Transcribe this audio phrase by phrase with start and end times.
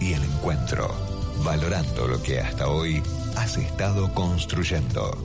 [0.00, 0.88] y el encuentro,
[1.44, 3.02] valorando lo que hasta hoy
[3.36, 5.16] has estado construyendo.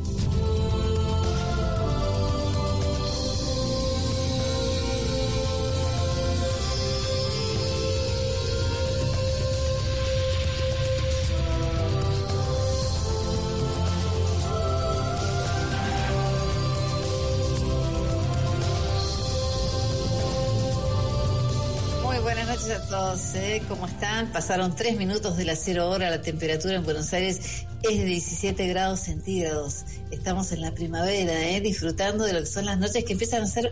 [23.12, 23.62] Noches a todos, ¿eh?
[23.68, 24.32] ¿cómo están?
[24.32, 28.68] Pasaron tres minutos de la cero hora, la temperatura en Buenos Aires es de 17
[28.68, 29.86] grados centígrados.
[30.12, 31.62] Estamos en la primavera, ¿eh?
[31.62, 33.72] disfrutando de lo que son las noches que empiezan a ser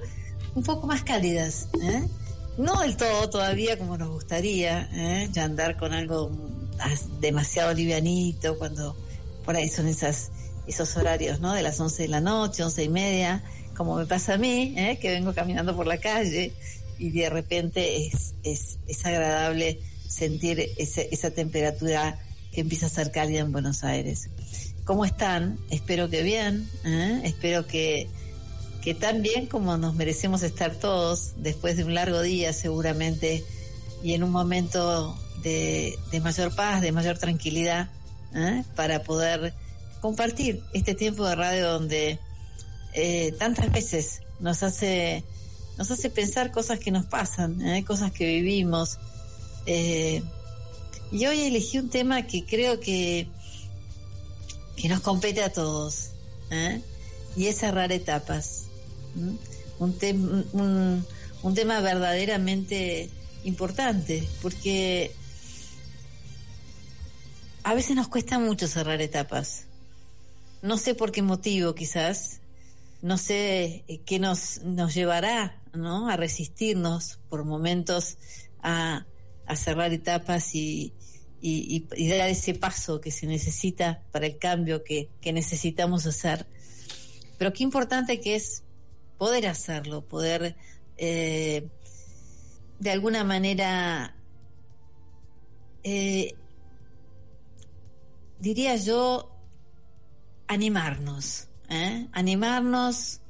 [0.56, 1.70] un poco más cálidas.
[1.82, 2.08] ¿eh?
[2.58, 5.30] No del todo todavía como nos gustaría, ¿eh?
[5.32, 6.32] ya andar con algo
[7.20, 8.96] demasiado livianito cuando
[9.46, 10.32] por ahí son esas
[10.68, 11.54] esos horarios, ¿no?
[11.54, 13.44] De las 11 de la noche, 11 y media,
[13.76, 15.00] como me pasa a mí, ¿eh?
[15.02, 16.54] que vengo caminando por la calle
[17.00, 22.20] y de repente es, es, es agradable sentir ese, esa temperatura
[22.52, 24.30] que empieza a ser cálida en Buenos Aires.
[24.84, 25.60] ¿Cómo están?
[25.70, 27.22] Espero que bien, ¿eh?
[27.24, 28.08] espero que,
[28.82, 33.44] que tan bien como nos merecemos estar todos después de un largo día seguramente
[34.04, 37.90] y en un momento de, de mayor paz, de mayor tranquilidad,
[38.34, 38.64] ¿eh?
[38.76, 39.54] para poder
[40.02, 42.20] compartir este tiempo de radio donde
[42.94, 45.24] eh, tantas veces nos hace
[45.80, 47.86] nos hace pensar cosas que nos pasan, ¿eh?
[47.86, 49.00] cosas que vivimos.
[49.66, 50.22] Eh,
[51.10, 53.30] y hoy elegí un tema que creo que,
[54.76, 56.10] que nos compete a todos,
[56.52, 56.82] ¿eh?
[57.38, 58.66] y es cerrar etapas.
[59.80, 61.06] Un,
[61.44, 63.10] un tema verdaderamente
[63.46, 65.14] importante, porque
[67.64, 69.64] a veces nos cuesta mucho cerrar etapas.
[70.62, 72.42] No sé por qué motivo quizás,
[73.02, 76.10] no sé qué nos, nos llevará ¿no?
[76.10, 78.18] a resistirnos por momentos
[78.62, 79.06] a,
[79.56, 80.94] cerrar etapas y,
[81.42, 86.46] y, dar ese paso que se necesita para el cambio que, que necesitamos hacer.
[87.40, 88.64] Pero qué importante que es
[89.18, 90.56] poder hacerlo, poder
[90.98, 91.68] eh,
[92.80, 94.16] de alguna manera,
[95.84, 96.36] eh,
[98.40, 99.32] diría yo,
[100.48, 102.08] animarnos, ¿eh?
[102.12, 103.22] animarnos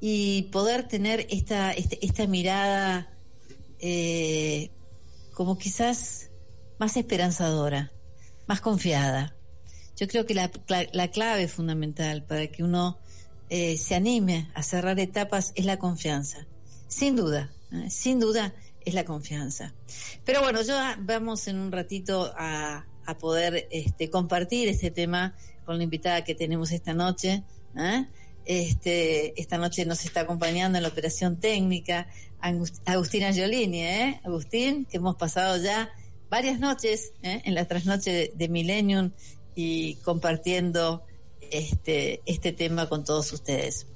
[0.00, 3.10] y poder tener esta, este, esta mirada
[3.80, 4.70] eh,
[5.34, 6.30] como quizás
[6.78, 7.92] más esperanzadora,
[8.46, 9.34] más confiada.
[9.96, 10.50] Yo creo que la,
[10.92, 12.98] la clave fundamental para que uno
[13.50, 16.46] eh, se anime a cerrar etapas es la confianza.
[16.86, 17.90] Sin duda, ¿eh?
[17.90, 18.54] sin duda
[18.84, 19.74] es la confianza.
[20.24, 25.78] Pero bueno, ya vamos en un ratito a, a poder este, compartir este tema con
[25.78, 27.42] la invitada que tenemos esta noche.
[28.48, 32.08] Este, esta noche nos está acompañando en la operación técnica
[32.40, 34.20] Agustina Giolini, ¿eh?
[34.24, 35.90] Agustín, que hemos pasado ya
[36.30, 37.42] varias noches ¿eh?
[37.44, 39.10] en la trasnoche de, de Millennium
[39.54, 41.04] y compartiendo
[41.50, 43.86] este, este tema con todos ustedes.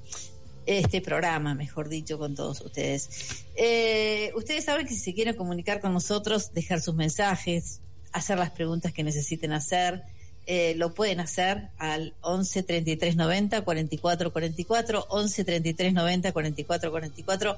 [0.67, 3.09] Este programa, mejor dicho, con todos ustedes.
[3.55, 7.81] Eh, ustedes saben que si se quieren comunicar con nosotros, dejar sus mensajes,
[8.11, 10.03] hacer las preguntas que necesiten hacer,
[10.45, 17.57] eh, lo pueden hacer al 11 33 90 44 44, 11 33 90 44 44.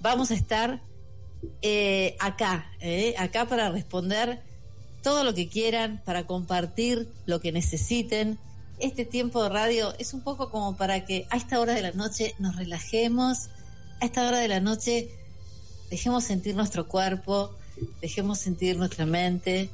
[0.00, 0.80] Vamos a estar
[1.62, 4.40] eh, acá, eh, acá para responder
[5.02, 8.38] todo lo que quieran, para compartir lo que necesiten.
[8.78, 11.92] Este tiempo de radio es un poco como para que a esta hora de la
[11.92, 13.48] noche nos relajemos,
[14.00, 15.08] a esta hora de la noche
[15.88, 17.54] dejemos sentir nuestro cuerpo,
[18.02, 19.70] dejemos sentir nuestra mente,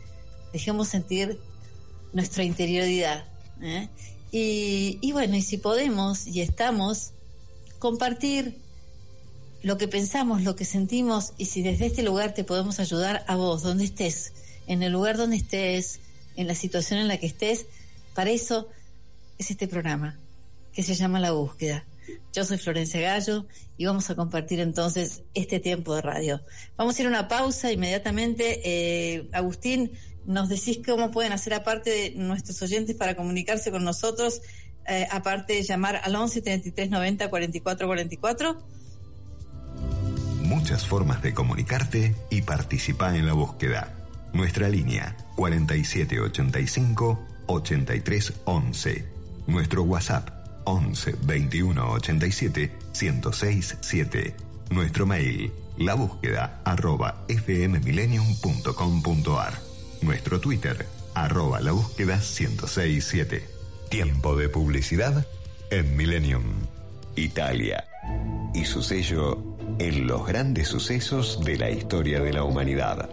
[0.52, 1.40] dejemos sentir
[2.12, 3.24] nuestra interioridad.
[3.60, 3.88] ¿eh?
[4.30, 7.12] Y, bueno, y si podemos y estamos,
[7.78, 8.58] compartir
[9.62, 13.36] lo que pensamos, lo que sentimos y si desde este lugar te podemos ayudar a
[13.36, 14.32] vos, donde estés,
[14.66, 16.00] en el lugar donde estés,
[16.36, 17.66] en la situación en la que estés,
[18.14, 18.68] para eso
[19.38, 20.18] es este programa
[20.72, 21.84] que se llama La Búsqueda.
[22.32, 26.40] Yo soy Florencia Gallo y vamos a compartir entonces este tiempo de radio.
[26.76, 28.60] Vamos a ir a una pausa inmediatamente.
[28.64, 29.92] Eh, Agustín,
[30.26, 34.40] nos decís cómo pueden hacer aparte de nuestros oyentes para comunicarse con nosotros,
[34.86, 38.58] eh, aparte de llamar al 11 33 90 44 44.
[40.42, 43.94] Muchas formas de comunicarte y participar en la búsqueda.
[44.32, 49.04] Nuestra línea 4785 8311.
[49.46, 50.30] Nuestro WhatsApp
[50.64, 54.36] 11 21 87 1067 7.
[54.70, 59.71] Nuestro mail la búsqueda arroba fmmillennium.com.ar.
[60.02, 60.84] Nuestro Twitter
[61.14, 63.48] arroba la búsqueda 1067.
[63.88, 65.24] Tiempo de publicidad
[65.70, 66.42] en Millennium.
[67.14, 67.84] Italia.
[68.52, 73.08] Y su sello en los grandes sucesos de la historia de la humanidad.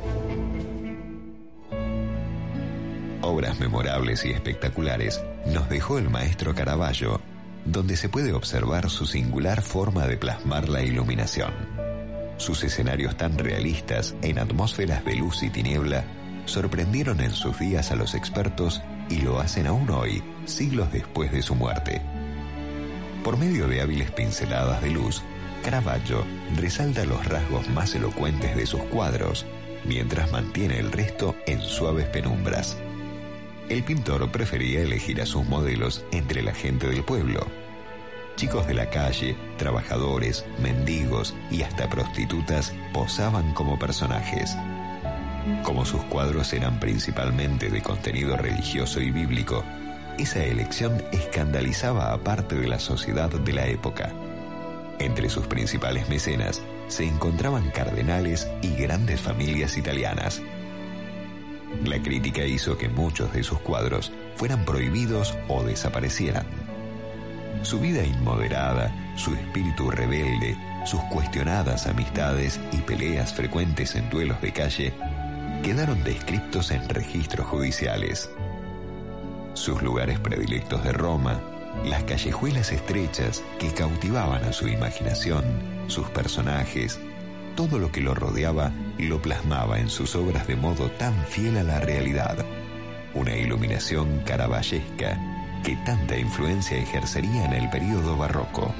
[3.21, 7.21] Obras memorables y espectaculares nos dejó el maestro Caravaggio,
[7.65, 11.53] donde se puede observar su singular forma de plasmar la iluminación.
[12.37, 16.03] Sus escenarios tan realistas en atmósferas de luz y tiniebla
[16.49, 21.41] sorprendieron en sus días a los expertos y lo hacen aún hoy, siglos después de
[21.41, 22.01] su muerte.
[23.23, 25.21] Por medio de hábiles pinceladas de luz,
[25.63, 26.23] Caravaggio
[26.55, 29.45] resalta los rasgos más elocuentes de sus cuadros,
[29.85, 32.77] mientras mantiene el resto en suaves penumbras.
[33.67, 37.45] El pintor prefería elegir a sus modelos entre la gente del pueblo.
[38.35, 44.55] Chicos de la calle, trabajadores, mendigos y hasta prostitutas posaban como personajes.
[45.63, 49.63] Como sus cuadros eran principalmente de contenido religioso y bíblico,
[50.17, 54.11] esa elección escandalizaba a parte de la sociedad de la época.
[54.99, 60.41] Entre sus principales mecenas se encontraban cardenales y grandes familias italianas.
[61.85, 66.45] La crítica hizo que muchos de sus cuadros fueran prohibidos o desaparecieran.
[67.61, 74.51] Su vida inmoderada, su espíritu rebelde, sus cuestionadas amistades y peleas frecuentes en duelos de
[74.51, 74.93] calle
[75.63, 78.29] quedaron descritos en registros judiciales.
[79.53, 81.41] Sus lugares predilectos de Roma,
[81.85, 85.43] las callejuelas estrechas que cautivaban a su imaginación,
[85.87, 86.99] sus personajes,
[87.55, 91.63] todo lo que lo rodeaba lo plasmaba en sus obras de modo tan fiel a
[91.63, 92.45] la realidad.
[93.13, 95.19] Una iluminación caravallesca
[95.63, 98.73] que tanta influencia ejercería en el período barroco.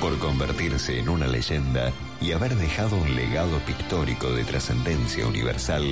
[0.00, 5.84] Por convertirse en una leyenda y haber dejado un legado pictórico de trascendencia universal,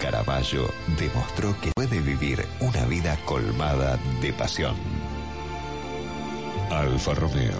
[0.00, 4.74] Caravaggio demostró que puede vivir una vida colmada de pasión.
[6.70, 7.58] Alfa Romeo.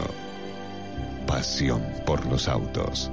[1.27, 3.11] Pasión por los autos.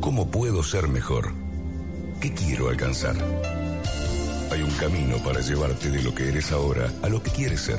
[0.00, 1.32] ¿Cómo puedo ser mejor?
[2.20, 3.16] ¿Qué quiero alcanzar?
[4.50, 7.78] Hay un camino para llevarte de lo que eres ahora a lo que quieres ser.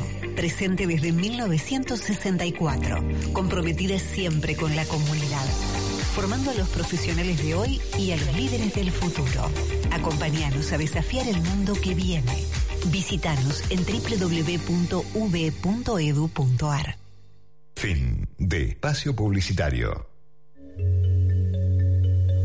[0.31, 5.45] presente desde 1964, comprometida siempre con la comunidad,
[6.15, 9.49] formando a los profesionales de hoy y a los líderes del futuro.
[9.91, 12.45] Acompáñanos a desafiar el mundo que viene.
[12.87, 14.91] Visítanos en www.v.edu.ar.
[17.75, 20.07] Fin de espacio publicitario.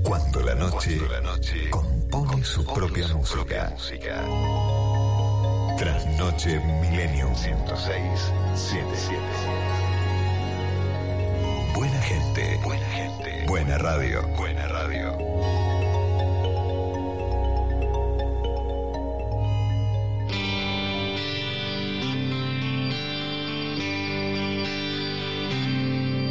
[0.02, 1.00] Cuando la noche,
[1.70, 3.76] compone su propia música.
[5.76, 9.18] Trasnoche Millennium 106.77.
[11.74, 12.58] Buena gente.
[12.62, 13.44] Buena gente.
[13.46, 14.26] Buena radio.
[14.36, 15.18] Buena radio.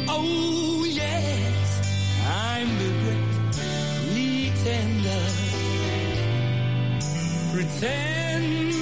[0.08, 1.80] Oh, yes,
[2.26, 2.90] I'm the
[4.10, 5.30] pretender.
[7.52, 8.75] Pretending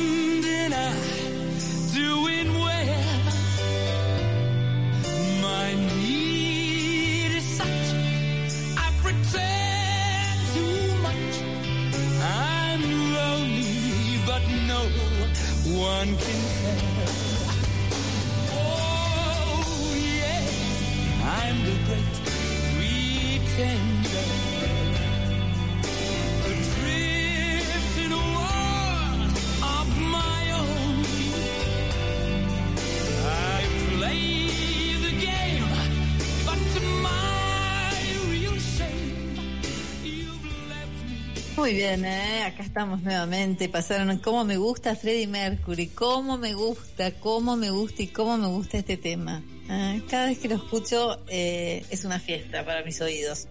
[41.75, 42.45] bien, ¿eh?
[42.45, 43.69] acá estamos nuevamente.
[43.69, 48.47] Pasaron cómo me gusta Freddie Mercury, cómo me gusta, cómo me gusta y cómo me
[48.47, 49.43] gusta este tema.
[49.69, 50.03] ¿eh?
[50.09, 53.49] Cada vez que lo escucho eh, es una fiesta para mis oídos.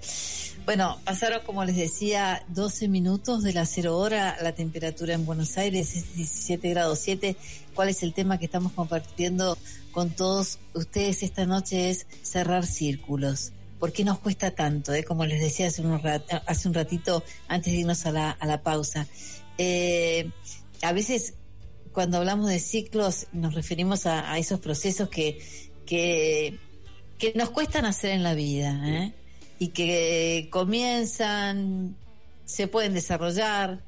[0.65, 4.37] Bueno, pasaron, como les decía, 12 minutos de la cero hora.
[4.41, 7.35] La temperatura en Buenos Aires es 17 grados 7.
[7.73, 9.57] ¿Cuál es el tema que estamos compartiendo
[9.91, 11.89] con todos ustedes esta noche?
[11.89, 13.51] Es cerrar círculos.
[13.83, 14.93] ¿Por qué nos cuesta tanto?
[14.93, 15.03] eh?
[15.03, 18.45] Como les decía hace un, rat- hace un ratito, antes de irnos a la, a
[18.47, 19.07] la pausa.
[19.57, 20.29] Eh,
[20.81, 21.33] a veces,
[21.91, 25.37] cuando hablamos de ciclos, nos referimos a, a esos procesos que,
[25.85, 26.57] que,
[27.19, 29.11] que nos cuestan hacer en la vida, ¿eh?
[29.59, 31.97] y que comienzan,
[32.45, 33.81] se pueden desarrollar,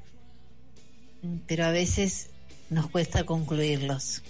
[1.46, 2.28] pero a veces
[2.68, 4.20] nos cuesta concluirlos.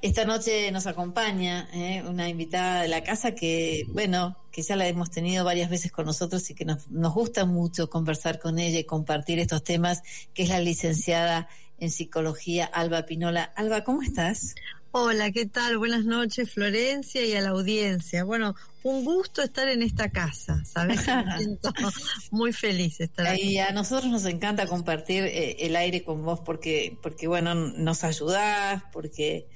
[0.00, 2.04] Esta noche nos acompaña ¿eh?
[2.06, 6.06] una invitada de la casa que, bueno, que ya la hemos tenido varias veces con
[6.06, 10.02] nosotros y que nos, nos gusta mucho conversar con ella y compartir estos temas,
[10.34, 11.48] que es la licenciada
[11.80, 13.42] en psicología Alba Pinola.
[13.56, 14.54] Alba, ¿cómo estás?
[14.92, 15.78] Hola, ¿qué tal?
[15.78, 18.24] Buenas noches, Florencia, y a la audiencia.
[18.24, 21.06] Bueno, un gusto estar en esta casa, ¿sabes?
[21.06, 21.72] Me siento
[22.30, 23.42] muy feliz estar aquí.
[23.42, 28.02] Y a nosotros nos encanta compartir eh, el aire con vos porque, porque bueno, nos
[28.04, 29.46] ayudás, porque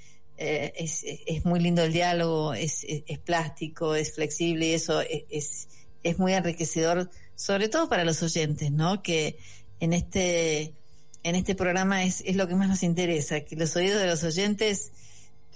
[0.42, 5.00] eh, es, es muy lindo el diálogo, es, es, es plástico, es flexible y eso
[5.00, 5.68] es, es,
[6.02, 9.02] es muy enriquecedor, sobre todo para los oyentes, ¿no?
[9.02, 9.38] Que
[9.78, 10.74] en este,
[11.22, 14.24] en este programa es, es lo que más nos interesa, que los oídos de los
[14.24, 14.90] oyentes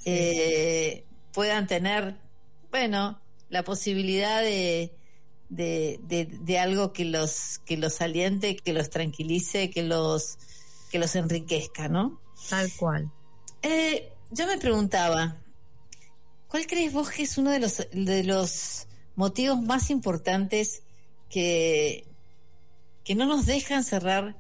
[0.05, 2.17] eh, puedan tener,
[2.71, 4.93] bueno, la posibilidad de,
[5.49, 10.39] de, de, de algo que los, que los aliente, que los tranquilice, que los,
[10.93, 12.21] que los enriquezca, ¿no?
[12.49, 13.11] Tal cual.
[13.63, 15.37] Eh, yo me preguntaba,
[16.49, 20.83] ¿cuál crees vos que es uno de los, de los motivos más importantes
[21.31, 22.05] que,
[23.05, 24.37] que no nos dejan cerrar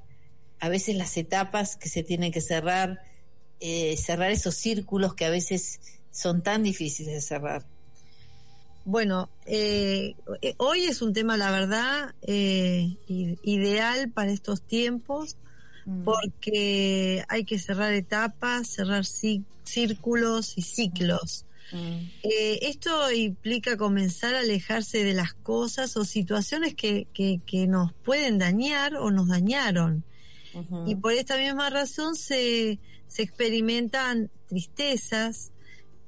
[0.60, 3.00] a veces las etapas que se tienen que cerrar,
[3.60, 5.80] eh, cerrar esos círculos que a veces
[6.12, 7.64] son tan difíciles de cerrar?
[8.84, 10.14] Bueno, eh,
[10.58, 15.36] hoy es un tema, la verdad, eh, ideal para estos tiempos
[15.84, 16.04] Mm.
[16.04, 21.44] porque hay que cerrar etapas, cerrar ci- círculos y ciclos.
[21.72, 22.10] Mm.
[22.22, 27.92] Eh, esto implica comenzar a alejarse de las cosas o situaciones que, que, que nos
[27.92, 30.04] pueden dañar o nos dañaron.
[30.86, 35.52] Y por esta misma razón se, se experimentan tristezas,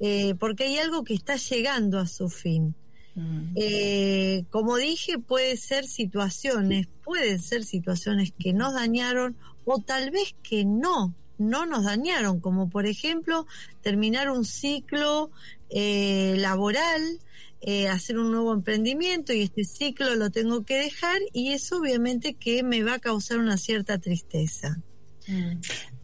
[0.00, 2.74] eh, porque hay algo que está llegando a su fin.
[3.14, 3.52] Mm.
[3.56, 10.34] Eh, como dije, puede ser situaciones, pueden ser situaciones que nos dañaron o tal vez
[10.42, 13.46] que no, no nos dañaron, como por ejemplo
[13.82, 15.30] terminar un ciclo
[15.70, 17.20] eh, laboral,
[17.60, 22.34] eh, hacer un nuevo emprendimiento y este ciclo lo tengo que dejar y eso obviamente
[22.34, 24.78] que me va a causar una cierta tristeza.
[25.26, 25.60] Mm.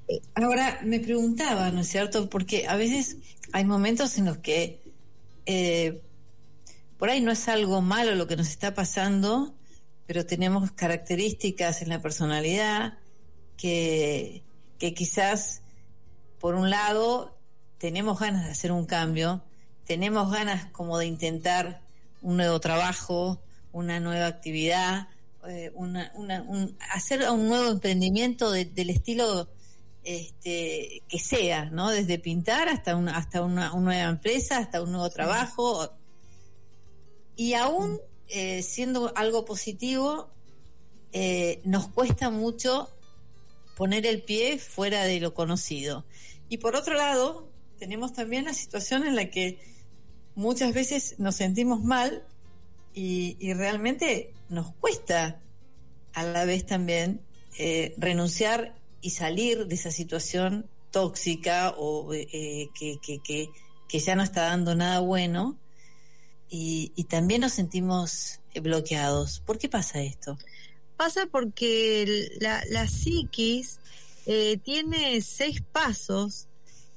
[0.09, 2.29] Eh, Ahora me preguntaba, ¿no es cierto?
[2.31, 3.17] Porque a veces
[3.53, 4.81] hay momentos en los que
[6.99, 9.55] por ahí no es algo malo lo que nos está pasando,
[10.07, 12.99] pero tenemos características en la personalidad
[13.57, 14.44] que,
[14.79, 15.63] que quizás,
[16.41, 17.37] por un lado,
[17.79, 19.43] tenemos ganas de hacer un cambio,
[19.87, 21.83] tenemos ganas como de intentar
[22.23, 23.41] un nuevo trabajo,
[23.73, 25.09] una nueva actividad,
[25.47, 25.73] eh,
[26.93, 29.49] hacer un nuevo emprendimiento de- del estilo
[30.07, 31.89] este, que sea, ¿no?
[31.91, 35.91] Desde pintar hasta una, hasta una nueva empresa, hasta un nuevo trabajo.
[37.37, 40.29] Y aún eh, siendo algo positivo,
[41.13, 42.94] eh, nos cuesta mucho
[43.75, 46.05] poner el pie fuera de lo conocido.
[46.49, 49.59] Y por otro lado, tenemos también la situación en la que
[50.35, 52.25] muchas veces nos sentimos mal
[52.93, 55.41] y, realmente nos cuesta
[56.13, 57.21] a la vez también
[57.59, 64.23] eh, renunciar y salir de esa situación tóxica o eh, que, que, que, ya no
[64.23, 65.57] está dando nada bueno
[66.49, 69.41] y, y también nos sentimos bloqueados.
[69.41, 70.39] ¿Por qué pasa esto?
[70.97, 73.79] Pasa porque la, la psiquis
[74.27, 76.47] eh, tiene seis pasos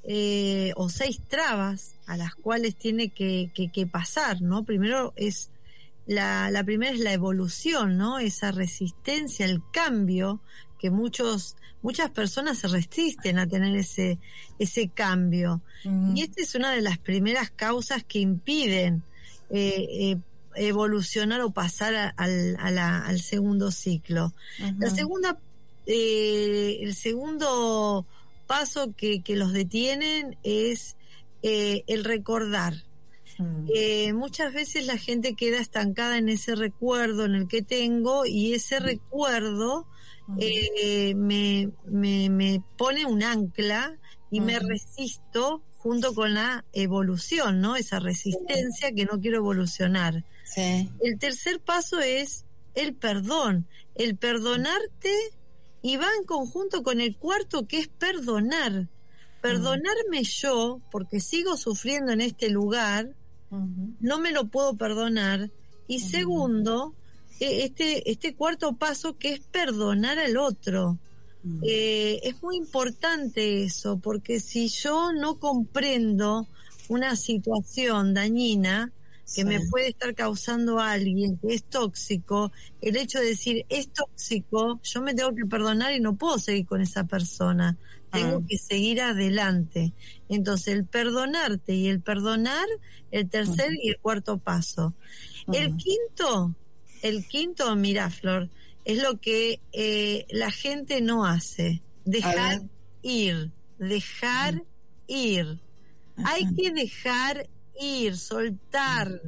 [0.03, 4.63] eh, o seis trabas a las cuales tiene que, que- que pasar, ¿no?
[4.63, 5.49] Primero es
[6.05, 8.19] la, la primera es la evolución, ¿no?
[8.19, 10.39] Esa resistencia al cambio
[10.79, 14.19] que muchos muchas personas se resisten a tener ese
[14.59, 15.61] ese cambio.
[16.15, 19.03] Y esta es una de las primeras causas que impiden
[19.49, 20.17] eh, eh,
[20.57, 24.33] evolucionar o pasar a- al, a la- al segundo ciclo.
[24.79, 25.39] La segunda,
[25.85, 28.05] eh, el segundo
[28.47, 30.95] paso que, que los detienen es
[31.43, 32.73] eh, el recordar.
[33.37, 33.65] Mm.
[33.73, 38.53] Eh, muchas veces la gente queda estancada en ese recuerdo en el que tengo y
[38.53, 39.85] ese recuerdo
[40.39, 43.95] eh, me, me, me pone un ancla
[44.31, 47.75] y me resisto junto con la evolución, ¿no?
[47.77, 50.25] Esa resistencia que no quiero evolucionar.
[50.53, 50.89] Sí.
[50.99, 55.13] El tercer paso es el perdón, el perdonarte
[55.81, 58.87] y va en conjunto con el cuarto que es perdonar.
[59.41, 63.15] Perdonarme yo, porque sigo sufriendo en este lugar,
[63.49, 65.51] no me lo puedo perdonar.
[65.87, 66.93] Y segundo,
[67.39, 70.97] eh, este, este cuarto paso que es perdonar al otro.
[71.63, 76.47] Eh, es muy importante eso, porque si yo no comprendo
[76.89, 78.91] una situación dañina
[79.35, 79.43] que Sí.
[79.45, 84.79] me puede estar causando a alguien que es tóxico, el hecho de decir es tóxico,
[84.83, 87.77] yo me tengo que perdonar y no puedo seguir con esa persona.
[88.11, 88.45] Tengo Ah.
[88.47, 89.91] que seguir adelante.
[90.29, 92.65] Entonces, el perdonarte y el perdonar,
[93.11, 94.93] el tercer y el cuarto paso.
[95.51, 96.55] El quinto,
[97.01, 98.49] el quinto, mira, Flor,
[98.85, 101.81] es lo que eh, la gente no hace.
[102.05, 102.61] Dejar
[103.01, 104.63] ir, dejar
[105.07, 105.59] ir.
[106.23, 107.47] Hay que dejar
[107.79, 109.21] ir, soltar,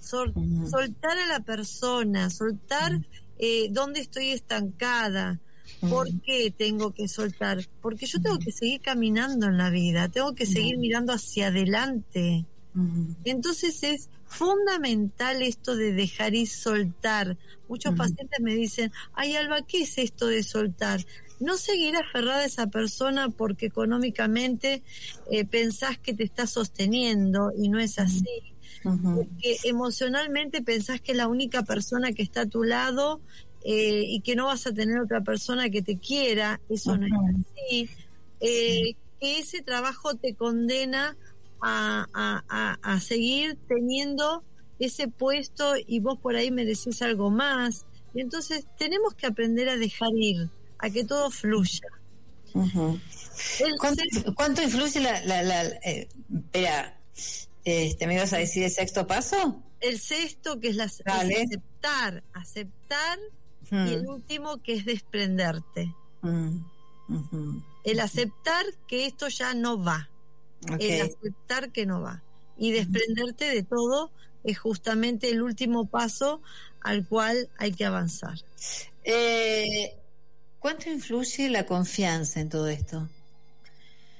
[0.00, 0.32] sol-
[0.70, 2.92] soltar a la persona, soltar
[3.38, 5.40] eh, dónde estoy estancada.
[5.80, 7.66] ¿Por qué tengo que soltar?
[7.80, 12.44] Porque yo tengo que seguir caminando en la vida, tengo que seguir mirando hacia adelante.
[13.24, 17.36] Entonces es fundamental esto de dejar y soltar.
[17.68, 21.04] Muchos pacientes me dicen, ay Alba, ¿qué es esto de soltar?
[21.42, 24.82] No seguir aferrada a esa persona porque económicamente
[25.30, 28.24] eh, pensás que te está sosteniendo y no es así.
[29.14, 33.20] Porque emocionalmente pensás que es la única persona que está a tu lado
[33.64, 36.60] eh, y que no vas a tener otra persona que te quiera.
[36.68, 37.88] Eso no es así.
[38.40, 41.16] Eh, que ese trabajo te condena
[41.60, 44.42] a, a- a- a seguir teniendo
[44.80, 47.84] ese puesto y vos por ahí mereces algo más.
[48.14, 50.48] Y entonces tenemos que aprender a dejar ir,
[50.82, 51.88] a que todo fluya.
[54.36, 55.24] ¿Cuánto, influye la...
[55.24, 56.98] la, la eh, espera,
[57.64, 59.62] este, ¿me ibas a decir el sexto paso?
[59.80, 63.18] el sexto, que es la, es aceptar, aceptar,
[63.72, 63.88] Mm.
[63.88, 65.94] y el último, que es desprenderte.
[66.20, 66.58] Mm.
[67.84, 70.10] El aceptar que esto ya no va.
[70.78, 72.22] El aceptar que no va.
[72.58, 74.10] Y desprenderte de todo
[74.44, 76.42] es justamente el último paso
[76.82, 78.38] al cual hay que avanzar.
[79.04, 79.96] Eh,
[80.62, 83.08] ¿Cuánto influye la confianza en todo esto?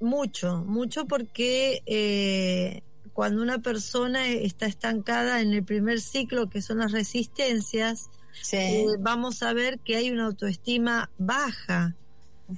[0.01, 6.79] Mucho, mucho porque eh, cuando una persona está estancada en el primer ciclo, que son
[6.79, 8.11] las resistencias,
[8.43, 8.57] Sí.
[8.57, 11.95] eh, vamos a ver que hay una autoestima baja.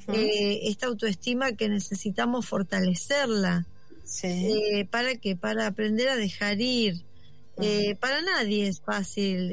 [0.08, 3.66] Eh, esta autoestima que necesitamos fortalecerla.
[4.04, 4.26] sí.
[4.28, 5.36] Eh, ¿Para qué?
[5.36, 7.02] Para aprender a dejar ir.
[8.00, 9.52] Para nadie es fácil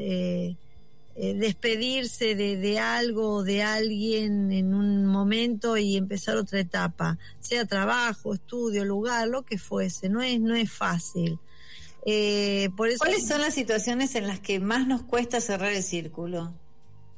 [1.15, 7.17] eh, despedirse de, de algo o de alguien en un momento y empezar otra etapa,
[7.39, 10.09] sea trabajo, estudio, lugar, lo que fuese.
[10.09, 11.37] No es, no es fácil.
[12.05, 15.83] Eh, por eso ¿Cuáles son las situaciones en las que más nos cuesta cerrar el
[15.83, 16.53] círculo?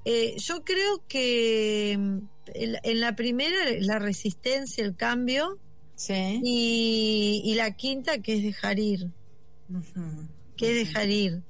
[0.05, 2.17] Eh, yo creo que mm,
[2.53, 5.57] en, en la primera la resistencia, el cambio
[5.95, 6.41] Sí.
[6.43, 9.11] y, y la quinta que es dejar ir,
[10.57, 11.43] que es dejar ir.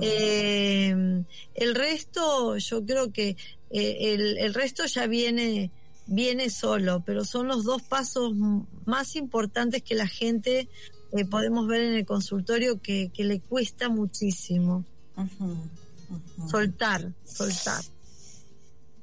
[0.00, 3.36] Eh, el resto, yo creo que
[3.70, 5.70] eh, el, el resto ya viene
[6.10, 8.34] viene solo, pero son los dos pasos
[8.84, 10.68] más importantes que la gente
[11.12, 14.84] eh, podemos ver en el consultorio que, que le cuesta muchísimo.
[16.50, 17.82] Soltar, soltar.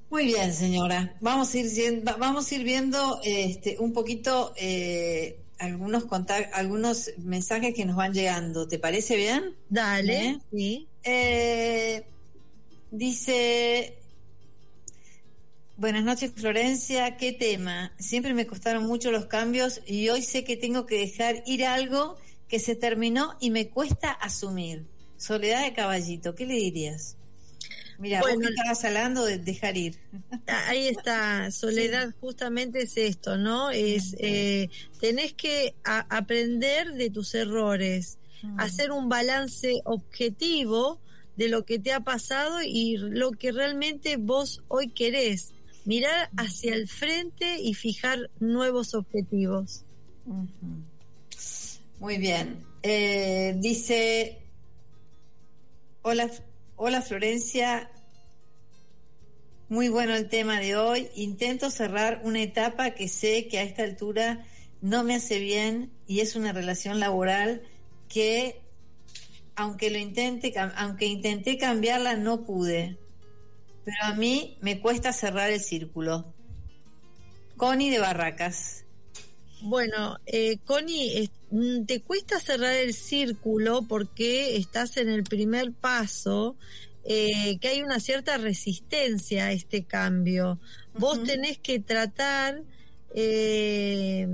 [0.10, 1.16] Muy bien, señora.
[1.22, 7.74] Vamos a ir, vamos a ir viendo este, un poquito eh, algunos contact- algunos mensajes
[7.74, 8.68] que nos van llegando.
[8.68, 9.56] ¿Te parece bien?
[9.70, 10.40] Dale, ¿Eh?
[10.52, 10.88] sí.
[11.04, 12.04] Eh,
[12.92, 13.98] dice,
[15.78, 17.94] buenas noches Florencia, ¿qué tema?
[18.00, 22.18] Siempre me costaron mucho los cambios y hoy sé que tengo que dejar ir algo
[22.48, 24.86] que se terminó y me cuesta asumir.
[25.18, 27.16] Soledad de caballito, ¿qué le dirías?
[28.00, 29.98] Mira, Bueno, vos estabas hablando de dejar ir.
[30.46, 33.72] Ahí está, soledad justamente es esto, ¿no?
[33.72, 38.20] Es, eh, tenés que aprender de tus errores,
[38.58, 41.00] hacer un balance objetivo
[41.38, 45.54] de lo que te ha pasado y lo que realmente vos hoy querés.
[45.86, 49.86] Mirar hacia el frente y fijar nuevos objetivos.
[52.00, 52.58] Muy bien.
[52.84, 54.40] Eh, dice,
[56.02, 56.30] hola,
[56.80, 57.90] hola Florencia,
[59.68, 61.10] muy bueno el tema de hoy.
[61.16, 64.46] Intento cerrar una etapa que sé que a esta altura
[64.82, 67.64] no me hace bien y es una relación laboral
[68.08, 68.62] que,
[69.56, 72.98] aunque lo intente, aunque intenté cambiarla, no pude.
[73.84, 76.34] pero a mí me cuesta cerrar el círculo.
[77.58, 78.86] Connie de Barracas.
[79.62, 86.56] Bueno, eh, Connie, mm, te cuesta cerrar el círculo porque estás en el primer paso,
[87.04, 90.60] eh, que hay una cierta resistencia a este cambio.
[90.94, 92.62] Vos tenés que tratar,
[93.16, 94.28] eh,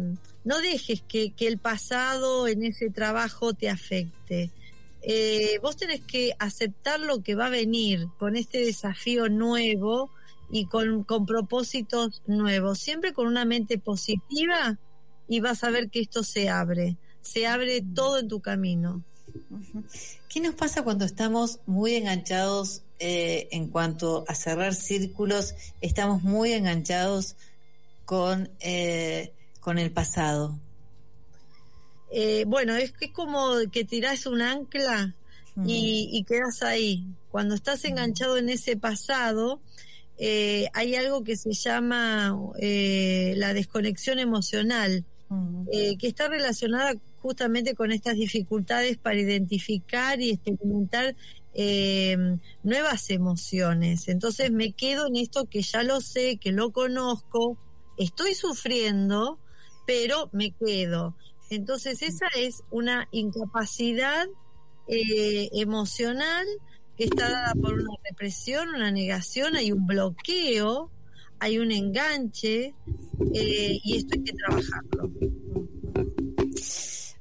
[0.44, 4.52] no dejes que, que el pasado en ese trabajo te afecte.
[5.06, 10.10] Eh, vos tenés que aceptar lo que va a venir con este desafío nuevo
[10.50, 14.80] y con, con propósitos nuevos, siempre con una mente positiva
[15.28, 19.04] y vas a ver que esto se abre, se abre todo en tu camino.
[20.30, 25.56] ¿Qué nos pasa cuando estamos muy enganchados eh, en cuanto a cerrar círculos?
[25.82, 27.36] Estamos muy enganchados
[28.06, 30.60] con, eh, con el pasado.
[32.12, 35.16] Eh, bueno, es, es como que tirás un ancla
[35.66, 37.06] y, y quedas ahí.
[37.30, 39.62] Cuando estás enganchado en ese pasado,
[40.18, 45.06] eh, hay algo que se llama eh, la desconexión emocional.
[45.30, 45.68] Mm.
[45.72, 51.16] eh, que está relacionada justamente con estas dificultades para identificar y experimentar
[51.54, 52.18] eh,
[52.64, 54.08] nuevas emociones.
[54.08, 57.58] Entonces me quedo en esto que ya lo sé, que lo conozco,
[57.98, 59.40] estoy sufriendo,
[59.86, 61.16] pero me quedo.
[61.50, 64.26] Entonces esa es una incapacidad
[64.88, 66.46] eh, emocional
[66.98, 70.92] que está dada por una represión, una negación, hay un bloqueo,
[71.44, 72.74] hay un enganche
[73.34, 75.12] eh, y esto hay que trabajarlo.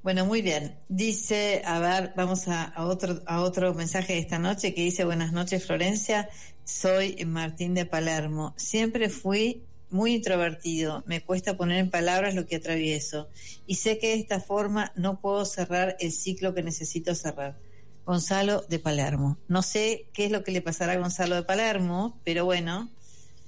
[0.04, 0.76] Bueno, muy bien.
[0.88, 5.32] Dice, a ver, vamos a, otro a otro mensaje de esta noche que dice, buenas
[5.32, 6.28] noches Florencia,
[6.62, 8.54] soy Martín de Palermo.
[8.56, 13.28] Siempre fui muy introvertido, me cuesta poner en palabras lo que atravieso
[13.66, 17.58] y sé que de esta forma no puedo cerrar el ciclo que necesito cerrar.
[18.06, 19.38] Gonzalo de Palermo.
[19.48, 22.88] No sé qué es lo que le pasará a Gonzalo de Palermo, pero bueno,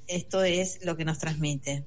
[0.06, 1.84] esto es lo que nos transmite.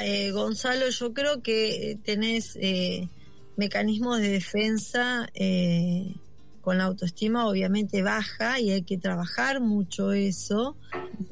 [0.00, 3.08] Eh, Gonzalo, yo creo que tenés eh,
[3.56, 6.14] mecanismos de defensa eh,
[6.62, 10.76] con la autoestima obviamente baja y hay que trabajar mucho eso.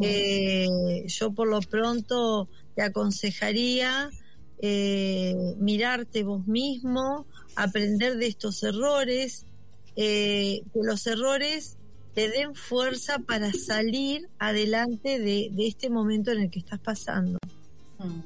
[0.01, 4.11] Eh, yo por lo pronto te aconsejaría
[4.59, 9.47] eh, mirarte vos mismo, aprender de estos errores,
[9.97, 11.77] eh, que los errores
[12.15, 17.39] te den fuerza para salir adelante de, de este momento en el que estás pasando.
[17.99, 18.21] Mm.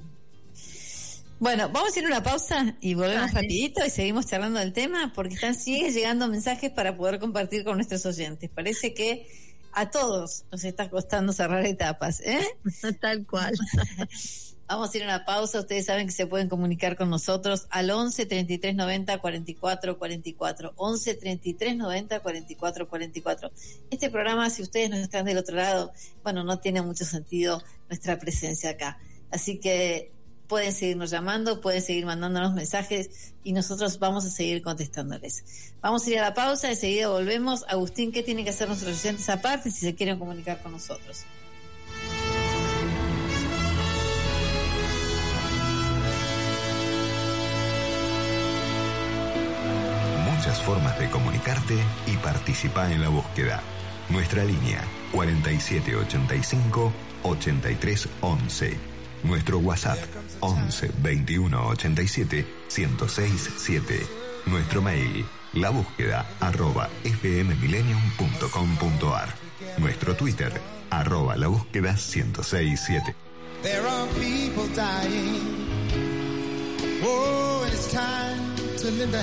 [1.40, 3.42] Bueno, vamos a hacer una pausa y volvemos Dale.
[3.42, 7.76] rapidito y seguimos charlando del tema porque están sigue llegando mensajes para poder compartir con
[7.76, 8.48] nuestros oyentes.
[8.48, 9.26] Parece que
[9.72, 12.46] a todos nos está costando cerrar etapas, ¿eh?
[13.00, 13.52] Tal cual.
[14.66, 15.60] Vamos a ir a una pausa.
[15.60, 20.72] Ustedes saben que se pueden comunicar con nosotros al 11 33 90 44 44.
[20.76, 23.52] 11 33 90 44 44.
[23.90, 28.18] Este programa, si ustedes no están del otro lado, bueno, no tiene mucho sentido nuestra
[28.18, 28.98] presencia acá.
[29.30, 30.12] Así que
[30.48, 35.74] pueden seguirnos llamando, pueden seguir mandándonos mensajes y nosotros vamos a seguir contestándoles.
[35.82, 37.64] Vamos a ir a la pausa, enseguida volvemos.
[37.68, 41.24] Agustín, ¿qué tienen que hacer nuestros oyentes aparte si se quieren comunicar con nosotros?
[50.60, 53.62] Formas de comunicarte y participar en la búsqueda.
[54.08, 58.78] Nuestra línea 4785 8311.
[59.22, 59.98] Nuestro WhatsApp
[60.40, 64.06] 11 21 87 1067.
[64.46, 69.28] Nuestro mail la búsqueda arroba fmmillennium.com.ar.
[69.78, 70.52] Nuestro Twitter
[70.90, 73.14] arroba la búsqueda 1067.
[73.62, 75.40] There are people dying.
[77.02, 79.22] Oh, it's time to lend a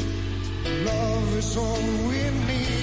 [0.65, 2.80] love is all we need.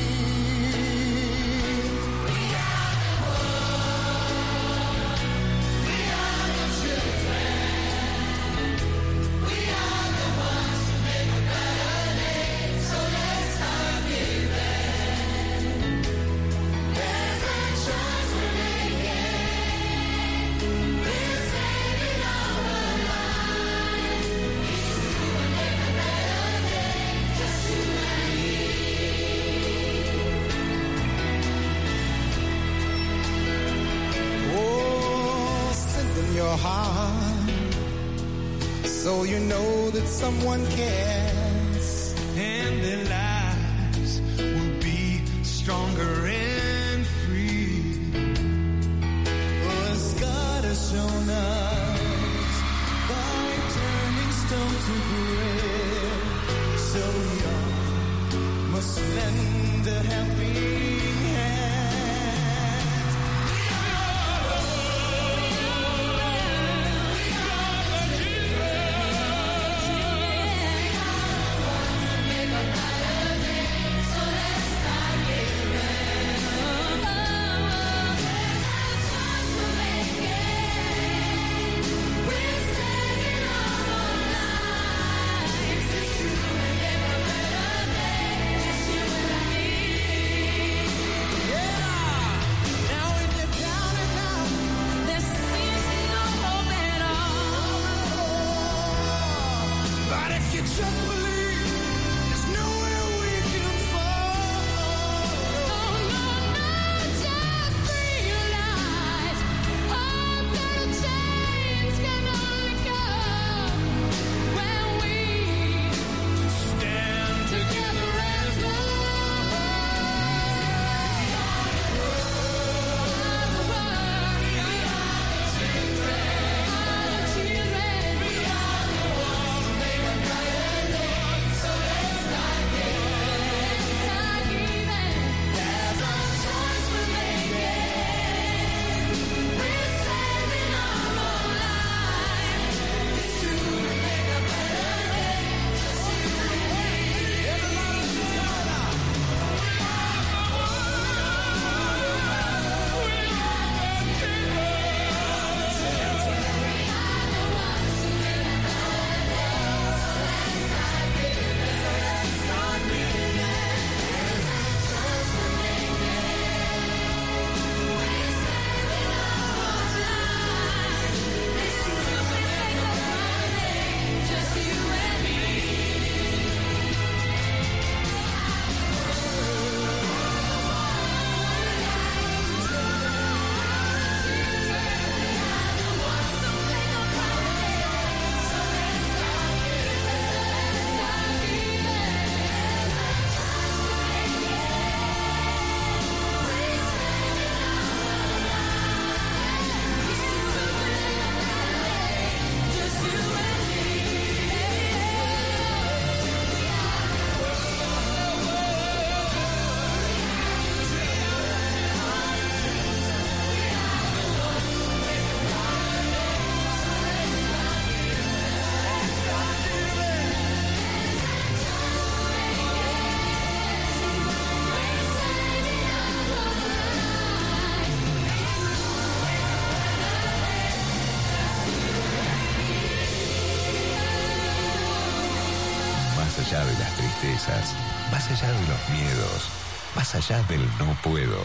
[238.10, 239.48] Más allá de los miedos,
[239.94, 241.38] más allá del no puedo.